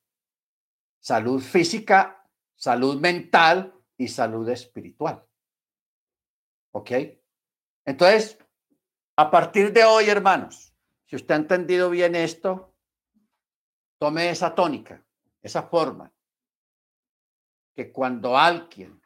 [0.99, 5.25] Salud física, salud mental y salud espiritual.
[6.73, 6.91] ¿Ok?
[7.85, 8.39] Entonces,
[9.17, 10.75] a partir de hoy, hermanos,
[11.07, 12.68] si usted ha entendido bien esto,
[13.99, 15.05] tome esa tónica,
[15.43, 16.13] esa forma,
[17.75, 19.01] que cuando alguien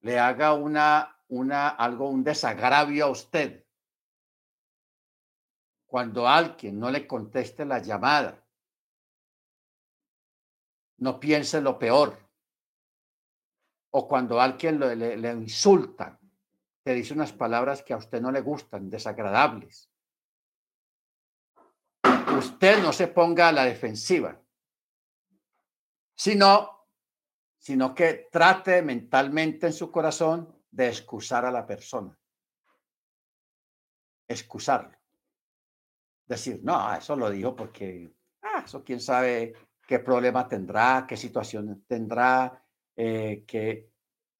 [0.00, 3.64] le haga una, una, algo, un desagravio a usted,
[5.86, 8.44] cuando alguien no le conteste la llamada,
[10.98, 12.18] no piense lo peor.
[13.90, 16.20] O cuando alguien le, le, insulta,
[16.82, 19.90] te dice unas palabras que a usted no le gustan, desagradables.
[22.36, 24.38] Usted no se ponga a la defensiva,
[26.14, 26.86] sino,
[27.56, 32.18] sino que trate mentalmente en su corazón de excusar a la persona.
[34.26, 34.96] Excusarlo.
[36.26, 38.12] Decir, no, eso lo dijo porque,
[38.42, 39.54] ah, eso quién sabe
[39.86, 42.62] qué problema tendrá, qué situación tendrá,
[42.94, 43.90] eh, que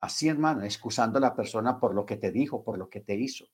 [0.01, 3.15] así, hermano, excusando a la persona por lo que te dijo, por lo que te
[3.15, 3.47] hizo.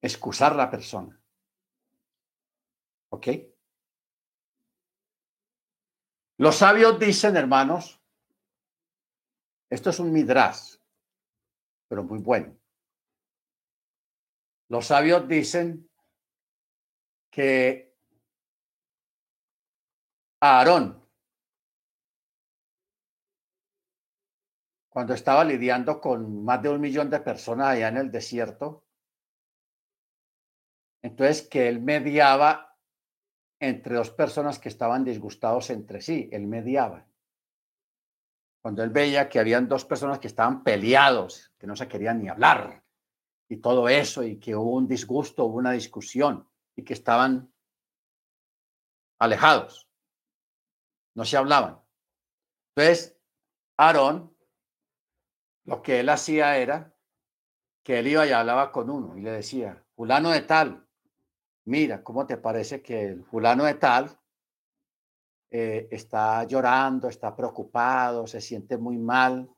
[0.00, 1.20] Excusar la persona.
[3.10, 3.28] ¿Ok?
[6.38, 8.00] Los sabios dicen, hermanos,
[9.70, 10.80] esto es un midras,
[11.88, 12.56] pero muy bueno.
[14.68, 15.90] Los sabios dicen
[17.30, 17.96] que
[20.40, 21.04] Aarón,
[24.88, 28.87] cuando estaba lidiando con más de un millón de personas allá en el desierto,
[31.02, 32.76] entonces que él mediaba
[33.60, 37.06] entre dos personas que estaban disgustados entre sí, él mediaba.
[38.62, 42.28] Cuando él veía que habían dos personas que estaban peleados, que no se querían ni
[42.28, 42.84] hablar,
[43.48, 47.52] y todo eso, y que hubo un disgusto, hubo una discusión, y que estaban
[49.18, 49.88] alejados,
[51.14, 51.80] no se hablaban.
[52.76, 53.18] Entonces,
[53.76, 54.36] Aarón,
[55.64, 56.94] lo que él hacía era
[57.82, 60.87] que él iba y hablaba con uno y le decía, fulano de tal,
[61.68, 64.18] mira, ¿cómo te parece que el fulano de tal
[65.50, 69.48] eh, está llorando, está preocupado, se siente muy mal?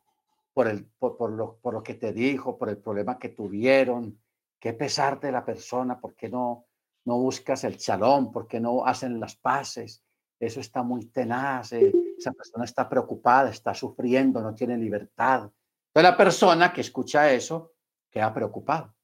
[0.52, 4.20] por, el, por, lo, por lo que te dijo, por el problema que tuvieron.
[4.58, 6.66] Qué pesar de la persona, ¿por qué no,
[7.04, 8.30] no buscas el chalón?
[8.30, 10.04] ¿Por qué no hacen las paces?
[10.38, 11.72] Eso está muy tenaz.
[11.72, 15.50] Eh, esa persona está preocupada, está sufriendo, no tiene libertad.
[15.88, 17.72] Entonces la persona que escucha eso
[18.10, 18.94] queda preocupada.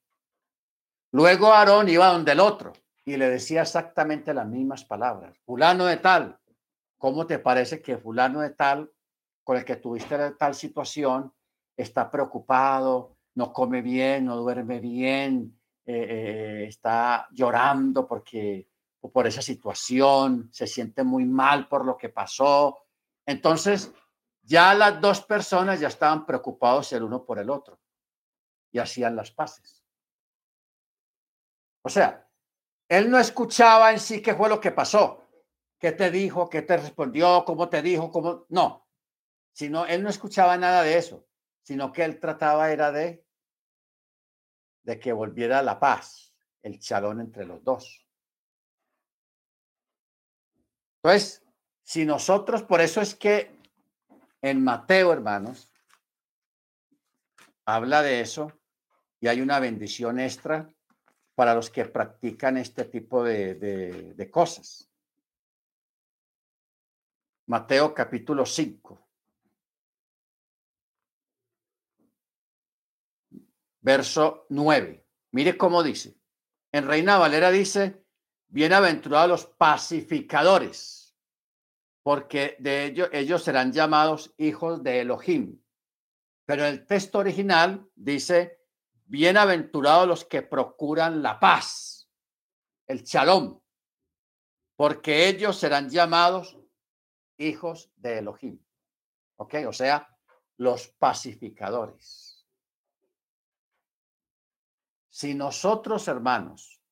[1.13, 2.73] Luego Aarón iba donde el otro
[3.07, 5.39] y le decía exactamente las mismas palabras.
[5.47, 6.39] Fulano de tal,
[6.99, 8.91] ¿cómo te parece que fulano de tal,
[9.45, 11.33] con el que tuviste tal situación,
[11.77, 18.69] está preocupado, no come bien, no duerme bien, eh, eh, está llorando porque
[19.13, 22.79] por esa situación, se siente muy mal por lo que pasó.
[23.25, 23.93] Entonces,
[24.43, 27.79] ya las dos personas ya estaban preocupados el uno por el otro
[28.73, 29.85] y hacían las paces.
[31.83, 32.26] O sea,
[32.89, 35.25] él no escuchaba en sí qué fue lo que pasó,
[35.79, 38.47] qué te dijo, qué te respondió, cómo te dijo, cómo...
[38.49, 38.87] No,
[39.53, 41.27] sino él no escuchaba nada de eso
[41.67, 43.27] sino que él trataba era de,
[44.85, 48.07] de que volviera la paz, el chalón entre los dos.
[51.03, 51.45] Entonces,
[51.83, 53.59] si nosotros, por eso es que
[54.43, 55.73] en Mateo, hermanos,
[57.65, 58.53] habla de eso
[59.19, 60.73] y hay una bendición extra
[61.37, 64.91] para los que practican este tipo de, cosas.
[67.47, 69.03] Mateo capítulo 5.
[73.83, 75.07] verso 9.
[75.31, 76.19] Mire cómo dice.
[76.73, 78.05] En Reina Valera dice,
[78.49, 81.17] bienaventurados los pacificadores,
[82.03, 85.63] porque de ellos, ellos serán llamados hijos de Elohim.
[86.47, 88.56] Pero el texto original dice,
[89.07, 92.09] bienaventurados los que procuran la paz,
[92.87, 93.61] el shalom,
[94.77, 96.59] porque ellos serán llamados
[97.39, 98.59] hijos de Elohim.
[99.37, 99.55] ¿Ok?
[99.67, 100.09] O sea,
[100.57, 102.47] los pacificadores.
[105.11, 106.83] Si nosotros, hermanos,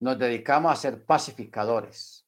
[0.00, 2.26] nos dedicamos a ser pacificadores,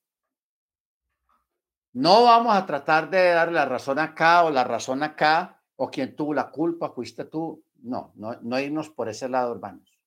[1.93, 6.15] no vamos a tratar de dar la razón acá o la razón acá, o quien
[6.15, 7.65] tuvo la culpa, fuiste tú.
[7.83, 9.99] No, no, no irnos por ese lado, hermanos.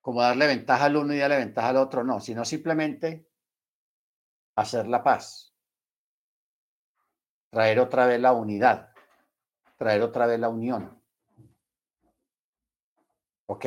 [0.00, 3.28] Como darle ventaja al uno y darle ventaja al otro, no, sino simplemente
[4.56, 5.54] hacer la paz.
[7.50, 8.92] Traer otra vez la unidad,
[9.78, 11.00] traer otra vez la unión.
[13.46, 13.66] ¿Ok?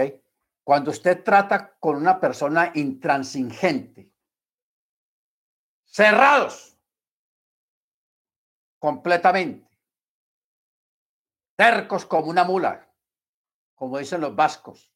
[0.63, 4.11] Cuando usted trata con una persona intransigente,
[5.85, 6.77] cerrados
[8.77, 9.66] completamente,
[11.57, 12.87] tercos como una mula,
[13.75, 14.93] como dicen los vascos,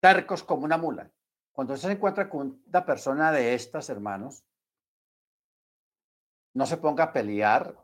[0.00, 1.12] tercos como una mula.
[1.52, 4.44] Cuando usted se encuentra con una persona de estas, hermanos,
[6.54, 7.76] no se ponga a pelear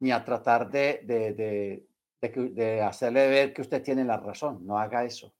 [0.00, 1.86] ni a tratar de,
[2.84, 4.66] hacerle ver que usted tiene la razón.
[4.66, 5.32] No haga eso.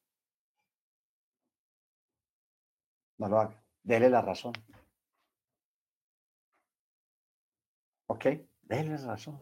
[3.18, 3.62] No lo haga.
[3.82, 4.52] Dele la razón.
[8.06, 8.24] ¿Ok?
[8.62, 9.40] Dele la razón.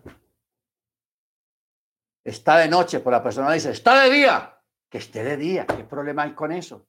[2.26, 4.60] Está de noche, por la persona dice, está de día.
[4.90, 5.64] Que esté de día.
[5.64, 6.88] ¿Qué problema hay con eso?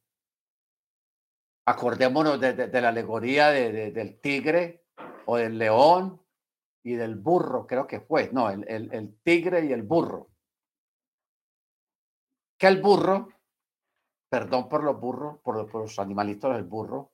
[1.68, 4.88] Acordémonos de, la alegoría del tigre
[5.28, 6.20] o del león
[6.82, 8.32] y del burro, creo que fue.
[8.34, 10.32] No, el, el tigre y el burro.
[12.58, 13.30] Que el burro,
[14.30, 17.12] perdón por los burros, por, por los animalitos del burro,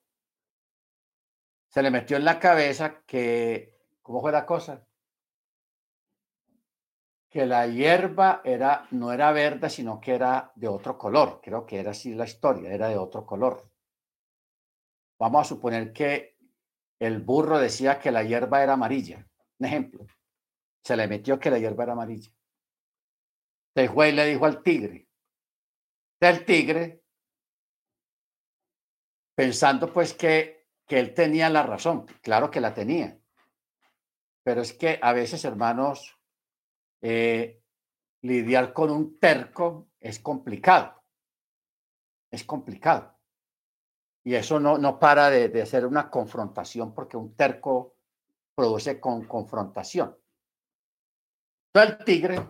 [1.68, 4.86] se le metió en la cabeza que, ¿cómo fue la cosa?
[7.34, 11.40] Que la hierba era, no era verde, sino que era de otro color.
[11.42, 13.68] Creo que era así la historia, era de otro color.
[15.18, 16.38] Vamos a suponer que
[17.00, 19.28] el burro decía que la hierba era amarilla.
[19.58, 20.06] Un ejemplo.
[20.84, 22.30] Se le metió que la hierba era amarilla.
[23.74, 25.08] El juez le dijo al tigre.
[26.20, 27.02] El tigre,
[29.34, 32.06] pensando pues que, que él tenía la razón.
[32.22, 33.18] Claro que la tenía.
[34.44, 36.16] Pero es que a veces, hermanos,
[37.06, 37.62] eh,
[38.22, 41.04] lidiar con un terco es complicado.
[42.30, 43.18] Es complicado.
[44.24, 47.96] Y eso no, no para de, de ser una confrontación porque un terco
[48.54, 50.16] produce con confrontación.
[51.74, 52.40] Entonces el tigre,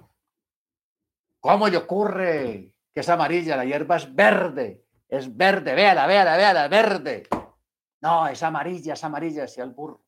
[1.40, 3.56] ¿cómo le ocurre que es amarilla?
[3.56, 7.24] La hierba es verde, es verde, véala, véala, véala, verde.
[8.02, 10.04] No, es amarilla, es amarilla, decía el burro.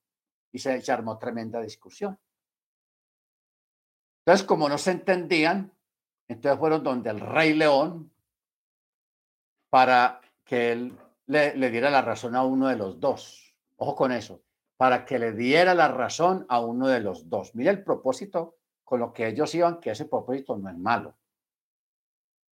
[0.53, 2.17] Y se, se armó tremenda discusión.
[4.27, 5.73] Entonces, como no se entendían,
[6.27, 8.11] entonces fueron donde el rey león
[9.71, 13.55] para que él le, diera la razón a uno de los dos.
[13.77, 14.43] Ojo con eso,
[14.77, 17.55] para que le diera la razón a uno de los dos.
[17.55, 21.17] Mira el propósito con lo que ellos iban, que ese propósito no es malo.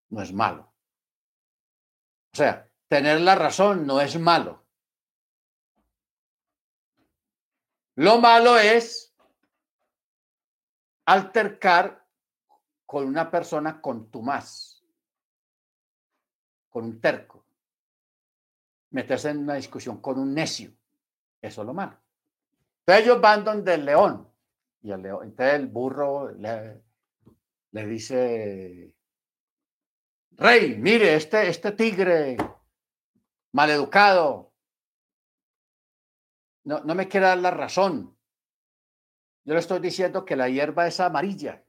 [0.10, 0.72] No es malo.
[2.34, 4.64] O sea, tener la razón no es malo.
[7.96, 9.13] Lo malo es
[11.06, 12.06] altercar
[12.86, 14.84] con una persona contumaz,
[16.70, 17.46] con un terco,
[18.92, 20.72] meterse en una discusión con un necio.
[21.42, 22.00] Eso es lo malo.
[22.80, 24.30] Entonces ellos van donde el león.
[24.82, 26.84] Y el león, entonces el burro le,
[27.72, 28.96] le dice,
[30.32, 32.38] rey, mire, este, este tigre
[33.54, 34.54] maleducado
[36.66, 38.13] no, no me quiere dar la razón.
[39.46, 41.64] Yo le estoy diciendo que la hierba es amarilla.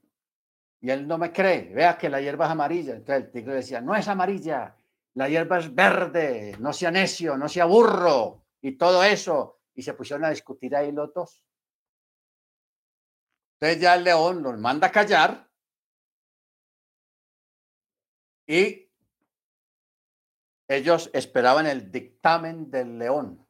[0.81, 1.73] Y él no me cree.
[1.73, 2.95] Vea que la hierba es amarilla.
[2.95, 4.75] Entonces el tigre decía, no es amarilla.
[5.15, 6.55] La hierba es verde.
[6.59, 8.45] No sea necio, no sea burro.
[8.61, 9.59] Y todo eso.
[9.73, 11.43] Y se pusieron a discutir ahí los dos.
[13.59, 15.49] Entonces ya el león los manda a callar.
[18.47, 18.91] Y
[20.67, 23.45] ellos esperaban el dictamen del león.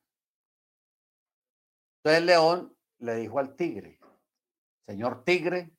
[1.98, 3.95] Entonces el león le dijo al tigre,
[4.86, 5.72] señor tigre,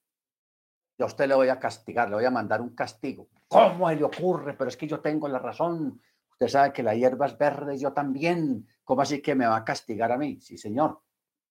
[0.99, 3.29] yo a usted le voy a castigar, le voy a mandar un castigo.
[3.49, 4.55] ¿Cómo le ocurre?
[4.55, 6.01] Pero es que yo tengo la razón.
[6.31, 8.67] Usted sabe que la hierba es verde, yo también.
[8.83, 10.41] ¿Cómo así que me va a castigar a mí?
[10.41, 11.03] Sí, señor,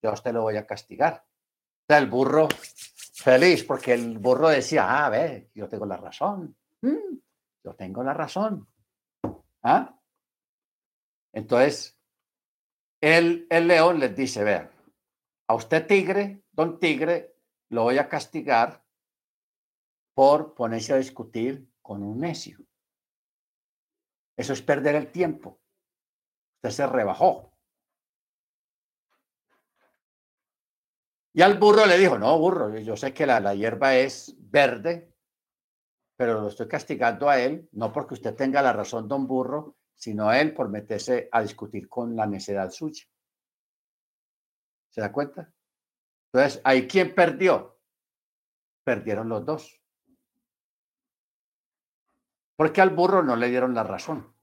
[0.02, 1.24] yo a usted lo voy a castigar.
[1.88, 2.48] El burro
[3.14, 6.56] feliz, porque el burro decía, ah, ve, yo tengo la razón.
[6.82, 7.18] Mm,
[7.64, 8.68] yo tengo la razón.
[9.64, 9.98] ¿Ah?
[11.34, 12.00] Entonces,
[13.02, 14.70] el, el león les dice, vean,
[15.48, 17.35] a usted tigre, don tigre,
[17.70, 18.84] lo voy a castigar
[20.14, 22.60] por ponerse a discutir con un necio.
[24.38, 25.60] Eso es perder el tiempo.
[26.58, 27.52] Usted se rebajó.
[31.34, 35.14] Y al burro le dijo, no, burro, yo sé que la, la hierba es verde,
[36.16, 40.30] pero lo estoy castigando a él, no porque usted tenga la razón, don burro, sino
[40.30, 43.04] a él por meterse a discutir con la necedad suya.
[44.90, 45.54] ¿Se da cuenta?
[46.36, 47.80] Entonces, ¿ahí quién perdió?
[48.84, 49.82] Perdieron los dos.
[52.58, 54.36] Porque al burro no le dieron la razón.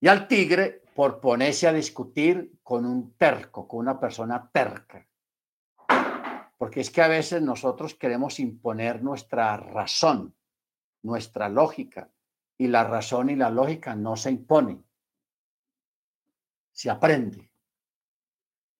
[0.00, 5.06] Y al tigre por ponerse a discutir con un terco, con una persona terca.
[6.56, 10.34] Porque es que a veces nosotros queremos imponer nuestra razón,
[11.02, 12.10] nuestra lógica,
[12.56, 14.82] y la razón y la lógica no se imponen.
[16.72, 17.50] Se aprende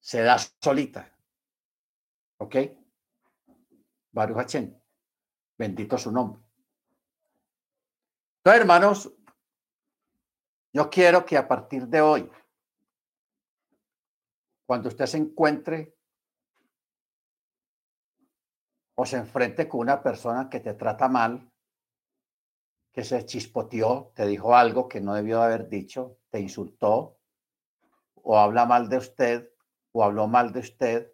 [0.00, 1.09] se da solita.
[2.40, 2.56] ¿Ok?
[4.12, 4.50] Baruch
[5.58, 6.42] Bendito su nombre.
[8.38, 9.12] Entonces, hermanos,
[10.72, 12.30] yo quiero que a partir de hoy,
[14.66, 15.94] cuando usted se encuentre
[18.94, 21.52] o se enfrente con una persona que te trata mal,
[22.92, 27.18] que se chispoteó, te dijo algo que no debió haber dicho, te insultó,
[28.14, 29.50] o habla mal de usted,
[29.92, 31.12] o habló mal de usted,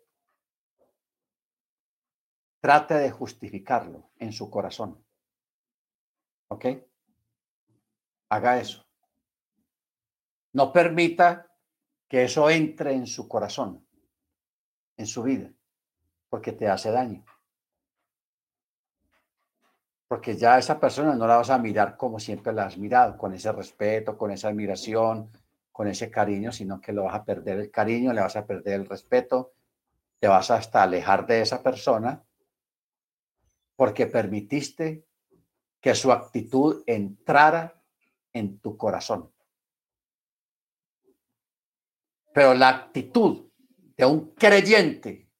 [2.66, 5.00] trate de justificarlo en su corazón.
[6.48, 6.66] ¿Ok?
[8.28, 8.84] Haga eso.
[10.52, 11.46] No permita
[12.08, 13.86] que eso entre en su corazón,
[14.96, 15.52] en su vida,
[16.28, 17.24] porque te hace daño.
[20.08, 23.32] Porque ya esa persona no la vas a mirar como siempre la has mirado, con
[23.32, 25.30] ese respeto, con esa admiración,
[25.70, 28.80] con ese cariño, sino que lo vas a perder el cariño, le vas a perder
[28.80, 29.52] el respeto,
[30.18, 32.24] te vas hasta alejar de esa persona
[33.76, 35.06] porque permitiste
[35.80, 37.80] que su actitud entrara
[38.32, 39.32] en tu corazón.
[42.34, 43.50] Pero la actitud
[43.96, 45.30] de un creyente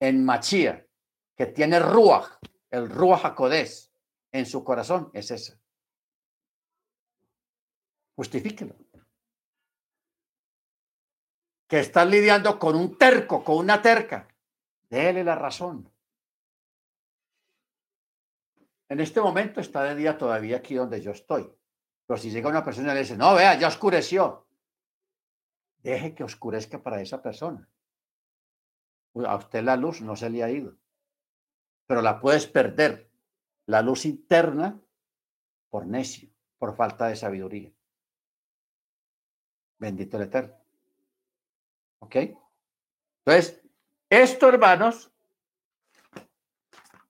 [0.00, 0.86] en Machía
[1.36, 2.38] que tiene Ruach,
[2.70, 3.90] el Ruach HaKodesh
[4.32, 5.60] en su corazón, es esa.
[8.16, 8.74] Justifíquelo.
[11.68, 14.28] Que estás lidiando con un terco, con una terca.
[14.88, 15.91] Déle la razón.
[18.92, 21.50] En este momento está de día todavía aquí donde yo estoy.
[22.06, 24.46] Pero si llega una persona y le dice, no, vea, ya oscureció.
[25.78, 27.66] Deje que oscurezca para esa persona.
[29.14, 30.76] A usted la luz no se le ha ido.
[31.86, 33.10] Pero la puedes perder.
[33.64, 34.78] La luz interna
[35.70, 36.28] por necio,
[36.58, 37.72] por falta de sabiduría.
[39.78, 40.54] Bendito el Eterno.
[42.00, 42.16] ¿Ok?
[43.24, 43.62] Entonces,
[44.10, 45.11] esto, hermanos,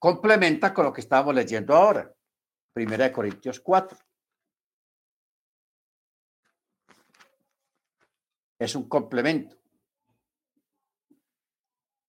[0.03, 2.13] complementa con lo que estábamos leyendo ahora.
[2.73, 3.97] Primera de Corintios 4.
[8.59, 9.57] Es un complemento.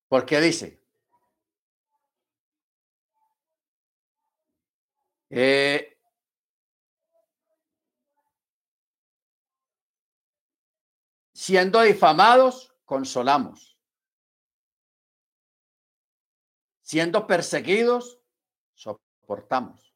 [0.07, 0.81] Porque dice,
[5.29, 5.99] eh,
[11.31, 13.72] siendo difamados, consolamos
[16.93, 18.21] Siendo perseguidos,
[18.75, 19.95] soportamos.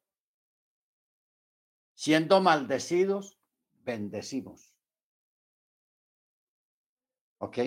[1.93, 3.39] Siendo maldecidos,
[3.83, 4.73] bendecimos.
[7.37, 7.59] ¿Ok?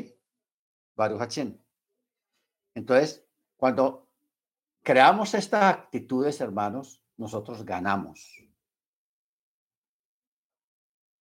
[0.97, 1.39] Baruch
[2.75, 3.25] Entonces,
[3.57, 4.11] cuando
[4.83, 8.37] creamos estas actitudes, hermanos, nosotros ganamos.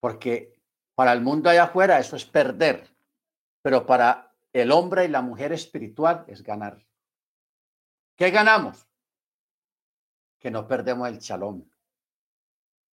[0.00, 0.60] Porque
[0.96, 2.92] para el mundo allá afuera eso es perder,
[3.62, 6.89] pero para el hombre y la mujer espiritual es ganar.
[8.20, 8.86] ¿Qué ganamos?
[10.38, 11.72] Que no perdemos el chalón,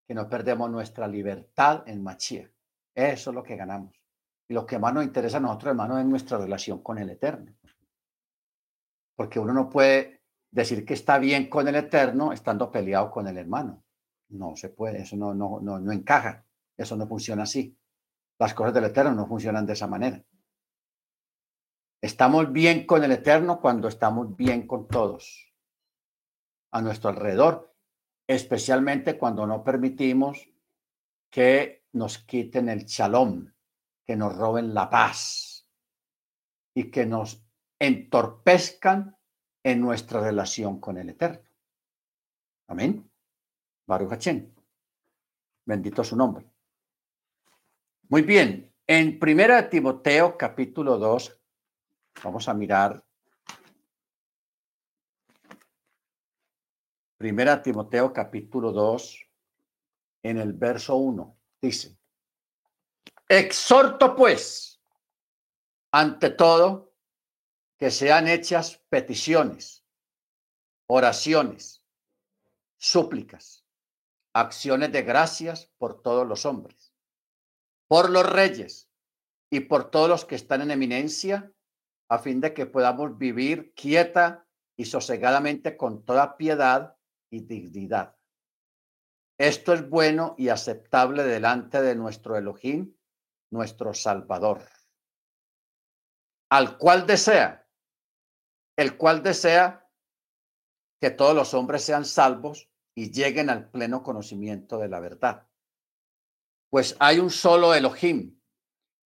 [0.07, 2.49] que no perdemos nuestra libertad en Machía.
[2.95, 3.93] Eso es lo que ganamos.
[4.47, 7.53] Y lo que más nos interesa a nosotros, hermanos, es nuestra relación con el Eterno.
[9.17, 13.37] Porque uno no puede decir que está bien con el Eterno estando peleado con el
[13.37, 13.83] hermano.
[14.29, 16.45] No se puede, eso no, no, no, no encaja,
[16.77, 17.77] eso no funciona así.
[18.39, 20.23] Las cosas del Eterno no funcionan de esa manera.
[22.01, 25.51] Estamos bien con el Eterno cuando estamos bien con todos
[26.71, 27.73] a nuestro alrededor,
[28.27, 30.47] especialmente cuando no permitimos
[31.31, 33.51] que nos quiten el shalom,
[34.05, 35.67] que nos roben la paz
[36.75, 37.43] y que nos
[37.79, 39.17] entorpezcan
[39.63, 41.49] en nuestra relación con el Eterno.
[42.67, 43.09] Amén.
[43.87, 44.27] Baruch.
[45.65, 46.45] Bendito su nombre.
[48.09, 48.73] Muy bien.
[48.85, 51.36] En Primera Timoteo capítulo 2,
[52.23, 53.03] Vamos a mirar.
[57.17, 59.27] Primera Timoteo capítulo 2,
[60.23, 61.97] en el verso 1, dice,
[63.27, 64.81] exhorto pues,
[65.91, 66.93] ante todo,
[67.77, 69.83] que sean hechas peticiones,
[70.87, 71.83] oraciones,
[72.77, 73.63] súplicas,
[74.33, 76.93] acciones de gracias por todos los hombres,
[77.87, 78.89] por los reyes
[79.49, 81.51] y por todos los que están en eminencia,
[82.09, 84.45] a fin de que podamos vivir quieta
[84.77, 86.95] y sosegadamente con toda piedad
[87.29, 88.15] y dignidad.
[89.39, 92.95] Esto es bueno y aceptable delante de nuestro Elohim,
[93.51, 94.63] nuestro Salvador,
[96.49, 97.67] al cual desea,
[98.77, 99.87] el cual desea
[100.99, 105.47] que todos los hombres sean salvos y lleguen al pleno conocimiento de la verdad.
[106.69, 108.36] Pues hay un solo Elohim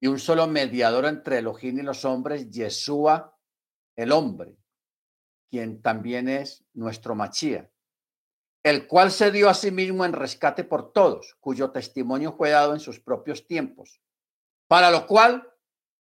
[0.02, 3.38] y un solo mediador entre Elohim y los hombres, Yeshua,
[3.96, 4.58] el hombre,
[5.50, 7.72] quien también es nuestro Machía,
[8.64, 12.74] el cual se dio a sí mismo en rescate por todos, cuyo testimonio fue dado
[12.74, 14.02] en sus propios tiempos,
[14.68, 15.48] para lo cual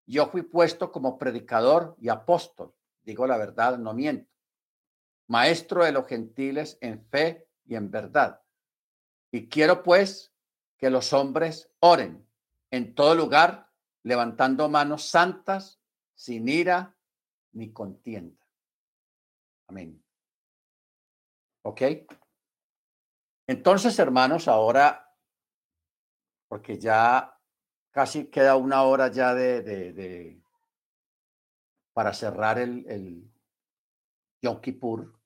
[0.07, 2.73] yo fui puesto como predicador y apóstol,
[3.03, 4.31] digo la verdad, no miento,
[5.27, 8.41] maestro de los gentiles en fe y en verdad.
[9.31, 10.33] Y quiero pues
[10.79, 12.27] que los hombres oren
[12.71, 13.70] en todo lugar,
[14.03, 15.81] levantando manos santas,
[16.15, 16.95] sin ira
[17.53, 18.45] ni contienda.
[19.67, 20.03] Amén.
[21.63, 21.81] ¿Ok?
[23.47, 25.15] Entonces, hermanos, ahora,
[26.47, 27.37] porque ya
[27.91, 30.41] casi queda una hora ya de, de,
[31.93, 33.31] para cerrar el, el
[34.41, 35.19] Yom Kippur.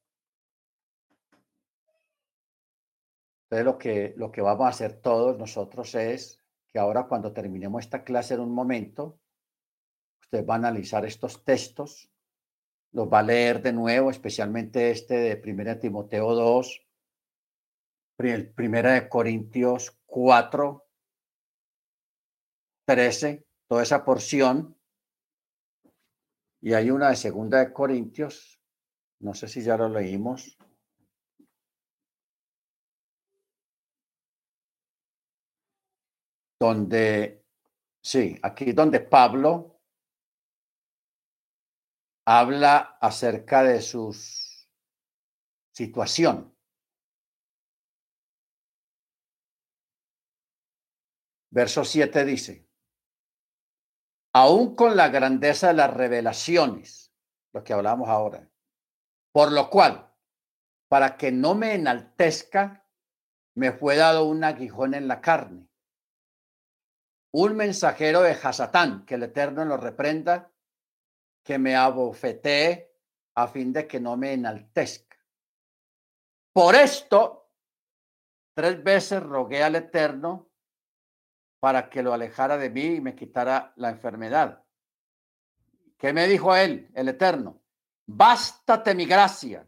[3.43, 6.45] Entonces, lo que, lo que vamos a hacer todos nosotros es
[6.76, 9.17] que ahora cuando terminemos esta clase en un momento,
[10.19, 12.11] usted va a analizar estos textos,
[12.91, 16.86] los va a leer de nuevo, especialmente este de 1 Timoteo 2,
[18.17, 20.86] Primera de Corintios 4,
[22.86, 24.78] 13, toda esa porción.
[26.59, 28.59] Y hay una de Segunda de Corintios,
[29.21, 30.57] no sé si ya lo leímos.
[36.60, 37.45] Donde,
[38.01, 39.82] sí, aquí donde Pablo
[42.26, 44.16] habla acerca de su
[45.74, 46.56] situación.
[51.51, 52.68] Verso 7 dice,
[54.34, 57.14] aún con la grandeza de las revelaciones,
[57.53, 58.49] lo que hablamos ahora,
[59.32, 60.14] por lo cual,
[60.89, 62.86] para que no me enaltezca,
[63.56, 65.70] me fue dado un aguijón en la carne,
[67.38, 70.53] un mensajero de Hasatán, que el Eterno lo reprenda,
[71.43, 72.89] que me abofetee
[73.36, 75.17] a fin de que no me enaltezca.
[76.53, 77.51] Por esto,
[78.55, 80.49] tres veces rogué al Eterno
[81.59, 84.63] para que lo alejara de mí y me quitara la enfermedad.
[85.97, 87.61] ¿Qué me dijo él, el Eterno?
[88.05, 89.67] Bástate mi gracia,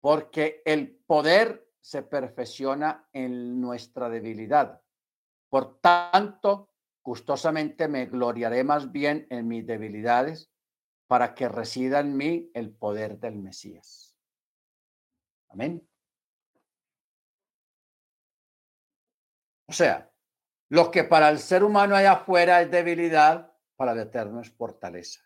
[0.00, 4.83] porque el poder se perfecciona en nuestra debilidad.
[5.54, 10.50] Por tanto, gustosamente me gloriaré más bien en mis debilidades
[11.06, 14.18] para que resida en mí el poder del Mesías.
[15.50, 15.88] Amén.
[19.68, 20.12] O sea,
[20.70, 25.20] lo que para el ser humano allá afuera es debilidad, para el Eterno es fortaleza.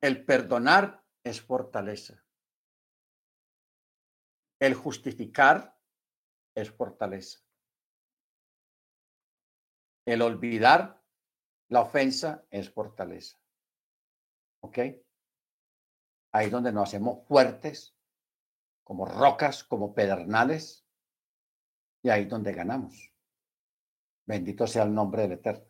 [0.00, 2.24] El perdonar es fortaleza.
[4.60, 5.79] El justificar
[6.54, 7.40] es fortaleza.
[10.04, 11.02] El olvidar
[11.68, 13.38] la ofensa es fortaleza.
[14.60, 14.78] ¿Ok?
[16.32, 17.96] Ahí donde nos hacemos fuertes,
[18.84, 20.86] como rocas, como pedernales,
[22.02, 23.12] y ahí donde ganamos.
[24.26, 25.66] Bendito sea el nombre del Eterno.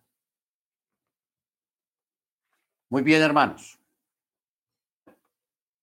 [2.91, 3.81] Muy bien, hermanos.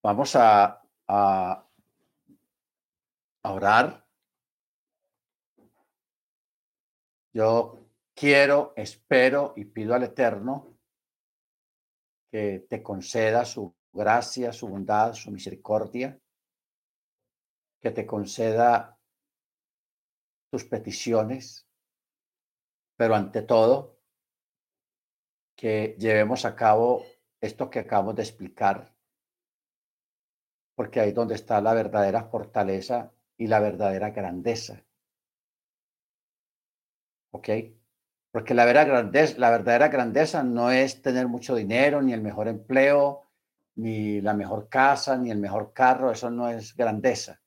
[0.02, 1.68] Vamos a, a,
[3.42, 4.07] orar.
[7.38, 7.86] Yo
[8.16, 10.76] quiero, espero y pido al Eterno
[12.32, 16.20] que te conceda su gracia, su bondad, su misericordia,
[17.80, 18.98] que te conceda
[20.50, 21.68] tus peticiones,
[22.96, 24.00] pero ante todo,
[25.54, 27.04] que llevemos a cabo
[27.40, 28.92] esto que acabamos de explicar,
[30.74, 34.87] porque ahí es donde está la verdadera fortaleza y la verdadera grandeza.
[37.30, 37.48] ¿Ok?
[38.30, 43.28] Porque la la verdadera grandeza no es tener mucho dinero, ni el mejor empleo,
[43.76, 47.40] ni la mejor casa, ni el mejor carro, eso no es grandeza.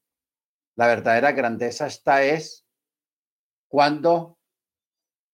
[0.75, 2.65] La verdadera grandeza está es
[3.67, 4.39] cuando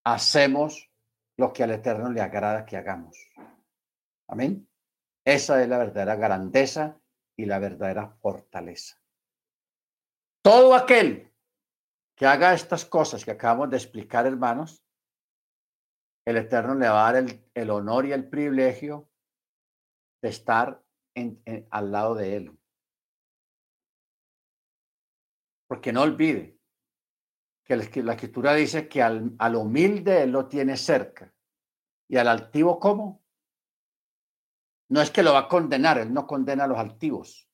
[0.03, 0.91] hacemos
[1.37, 3.17] lo que al Eterno le agrada que hagamos.
[4.27, 4.67] Amén.
[5.23, 6.99] Esa es la verdadera grandeza
[7.35, 8.99] y la verdadera fortaleza.
[10.41, 11.31] Todo aquel
[12.17, 14.83] que haga estas cosas que acabamos de explicar, hermanos,
[16.25, 19.07] el Eterno le va a dar el, honor y el privilegio
[20.21, 20.83] de estar
[21.69, 22.59] al lado de él.
[25.67, 26.59] Porque no olvide,
[27.63, 31.31] que la escritura dice que al, humilde él lo tiene cerca
[32.09, 33.23] y al altivo ¿cómo?
[34.89, 37.47] No es que lo va a condenar, él no condena a los altivos,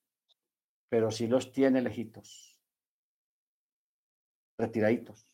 [0.87, 2.52] pero sí los tiene lejitos,
[4.57, 5.27] retiraditos.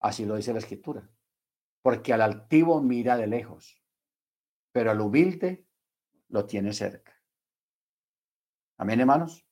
[0.00, 1.08] Así lo dice la escritura.
[1.82, 3.80] Porque al altivo mira de lejos,
[4.72, 5.66] pero al humilde
[6.28, 7.14] lo tiene cerca.
[8.76, 9.44] Amén, hermanos.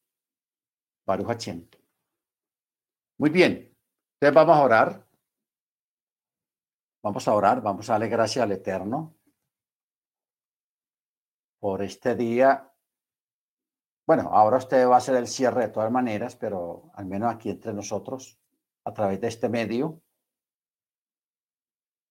[1.06, 1.48] Baruch.
[3.18, 3.76] Muy bien.
[4.14, 5.06] Entonces vamos a orar.
[7.02, 9.16] Vamos a orar, vamos a darle gracias al Eterno
[11.60, 12.72] por este día.
[14.06, 17.50] Bueno, ahora usted va a hacer el cierre de todas maneras, pero al menos aquí
[17.50, 18.38] entre nosotros,
[18.84, 20.00] a través de este medio,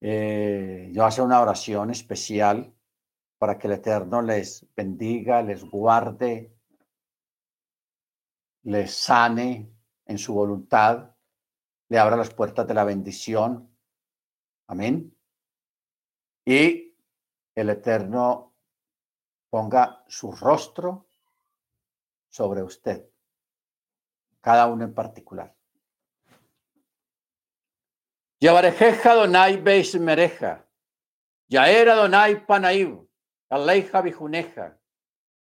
[0.02, 2.76] eh, yo hacer una oración especial
[3.38, 6.54] para que el Eterno les bendiga, les guarde,
[8.64, 9.72] les sane
[10.06, 11.16] en su voluntad,
[11.88, 13.74] le abra las puertas de la bendición.
[14.68, 15.16] Amén.
[16.44, 16.94] Y
[17.56, 18.54] el Eterno
[19.50, 21.08] ponga su rostro
[22.36, 23.02] sobre usted,
[24.42, 25.56] cada uno en particular.
[28.40, 30.68] Llevarejeja Donai Beis Mereja,
[31.48, 33.08] Yaera Donai Panaib,
[33.50, 34.78] Aleja Bijuneja,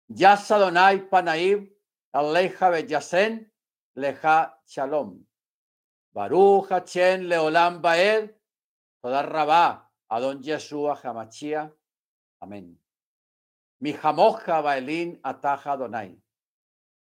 [0.07, 1.69] Yasa Donai Panaib,
[2.13, 3.51] Aleja Beyasen,
[3.95, 5.19] Leja Shalom.
[6.13, 8.33] Baruch Chen Leolam Baed,
[9.01, 11.69] Toda Rabá, Adon Yeshua Hamachia.
[12.39, 12.79] Amén.
[13.81, 16.24] Mi jamoja Baelín Ataja Donai.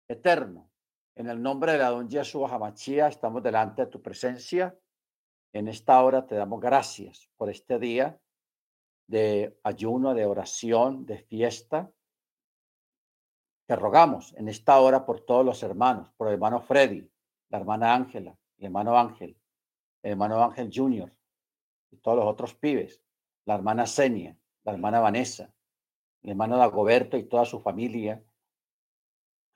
[0.09, 0.71] Eterno,
[1.17, 4.75] en el nombre de Adon Yeshua Hamachia, estamos delante de tu presencia.
[5.53, 8.19] En esta hora te damos gracias por este día
[9.07, 11.91] de ayuno, de oración, de fiesta.
[13.67, 17.11] Te rogamos en esta hora por todos los hermanos, por el hermano Freddy,
[17.51, 19.37] la hermana Ángela, el hermano Ángel,
[20.03, 21.13] el hermano Ángel Junior
[21.91, 23.03] y todos los otros pibes,
[23.45, 25.53] la hermana Senia, la hermana Vanessa,
[26.23, 28.23] el hermano Dagoberto y toda su familia,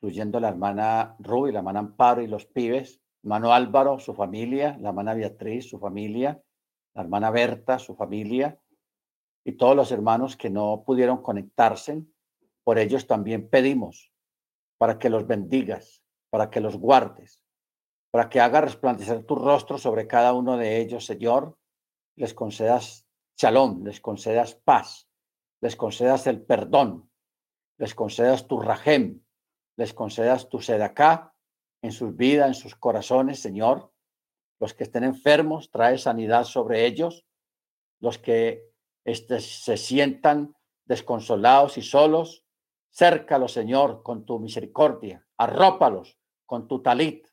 [0.02, 4.88] incluyendo la hermana Ruby, la hermana Amparo y los pibes, hermano Álvaro, su familia, la
[4.88, 6.42] hermana Beatriz, su familia,
[6.94, 8.58] la hermana Berta, su familia,
[9.44, 12.02] y todos los hermanos que no pudieron conectarse,
[12.64, 14.12] por ellos también pedimos
[14.76, 17.44] para que los bendigas, para que los guardes,
[18.10, 21.56] para que haga resplandecer tu rostro sobre cada uno de ellos, Señor,
[22.16, 25.08] les concedas shalom, les concedas paz,
[25.60, 27.08] les concedas el perdón,
[27.78, 29.22] les concedas tu rajem,
[29.76, 31.34] les concedas tu sedacá
[31.82, 33.92] en sus vidas, en sus corazones, Señor.
[34.60, 37.26] Los que estén enfermos, trae sanidad sobre ellos.
[38.00, 38.70] Los que
[39.04, 40.54] este, se sientan
[40.84, 42.44] desconsolados y solos,
[42.90, 45.26] cércalos, Señor, con tu misericordia.
[45.36, 47.26] Arrópalos con tu talit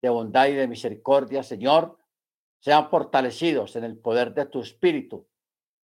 [0.00, 1.98] de bondad y de misericordia, Señor.
[2.58, 5.28] Sean fortalecidos en el poder de tu espíritu.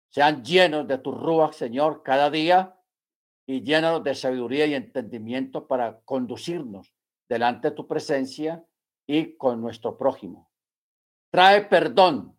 [0.09, 2.78] Sean llenos de tu rúa, Señor, cada día
[3.49, 6.93] y llenos de sabiduría y entendimiento para conducirnos
[7.31, 8.63] delante de tu presencia
[9.07, 10.51] y con nuestro prójimo.
[11.33, 12.39] Trae perdón,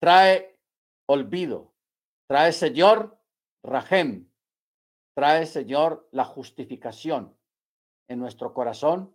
[0.00, 0.58] trae
[1.06, 1.74] olvido,
[2.26, 3.20] trae, Señor,
[3.62, 4.26] Rajem,
[5.14, 7.36] trae, Señor, la justificación
[8.08, 9.14] en nuestro corazón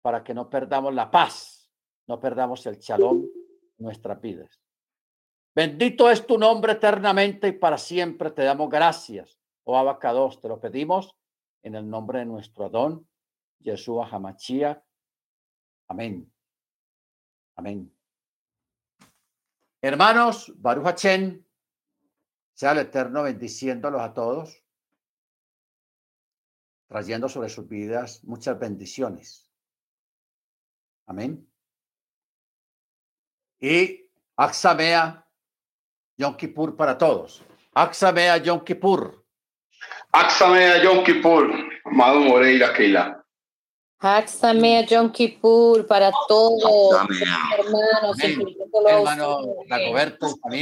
[0.00, 1.72] para que no perdamos la paz,
[2.06, 3.24] no perdamos el shalom
[3.78, 4.62] en nuestras vidas.
[5.56, 10.60] Bendito es tu nombre eternamente y para siempre te damos gracias, oh Abacados, te lo
[10.60, 11.16] pedimos
[11.62, 13.08] en el nombre de nuestro Adón,
[13.58, 14.82] Yeshua Hamachia.
[15.88, 16.32] Amén.
[17.56, 17.92] Amén.
[19.82, 21.44] Hermanos, Baruch Hachem,
[22.54, 24.62] sea el Eterno bendiciéndolos a todos,
[26.86, 29.50] trayendo sobre sus vidas muchas bendiciones.
[31.06, 31.50] Amén.
[33.58, 35.28] Y Aksamea
[36.16, 37.42] Yom Kippur para todos.
[37.74, 39.25] Aksamea Yom Kippur.
[40.16, 41.52] Aksamea Yom Kippur,
[41.84, 43.22] Amado Moreira Keila.
[44.00, 46.96] Aksamea Yom Kippur para todos,
[47.58, 48.16] hermanos,
[48.88, 49.56] Hermano.
[49.68, 50.26] Dagoberto.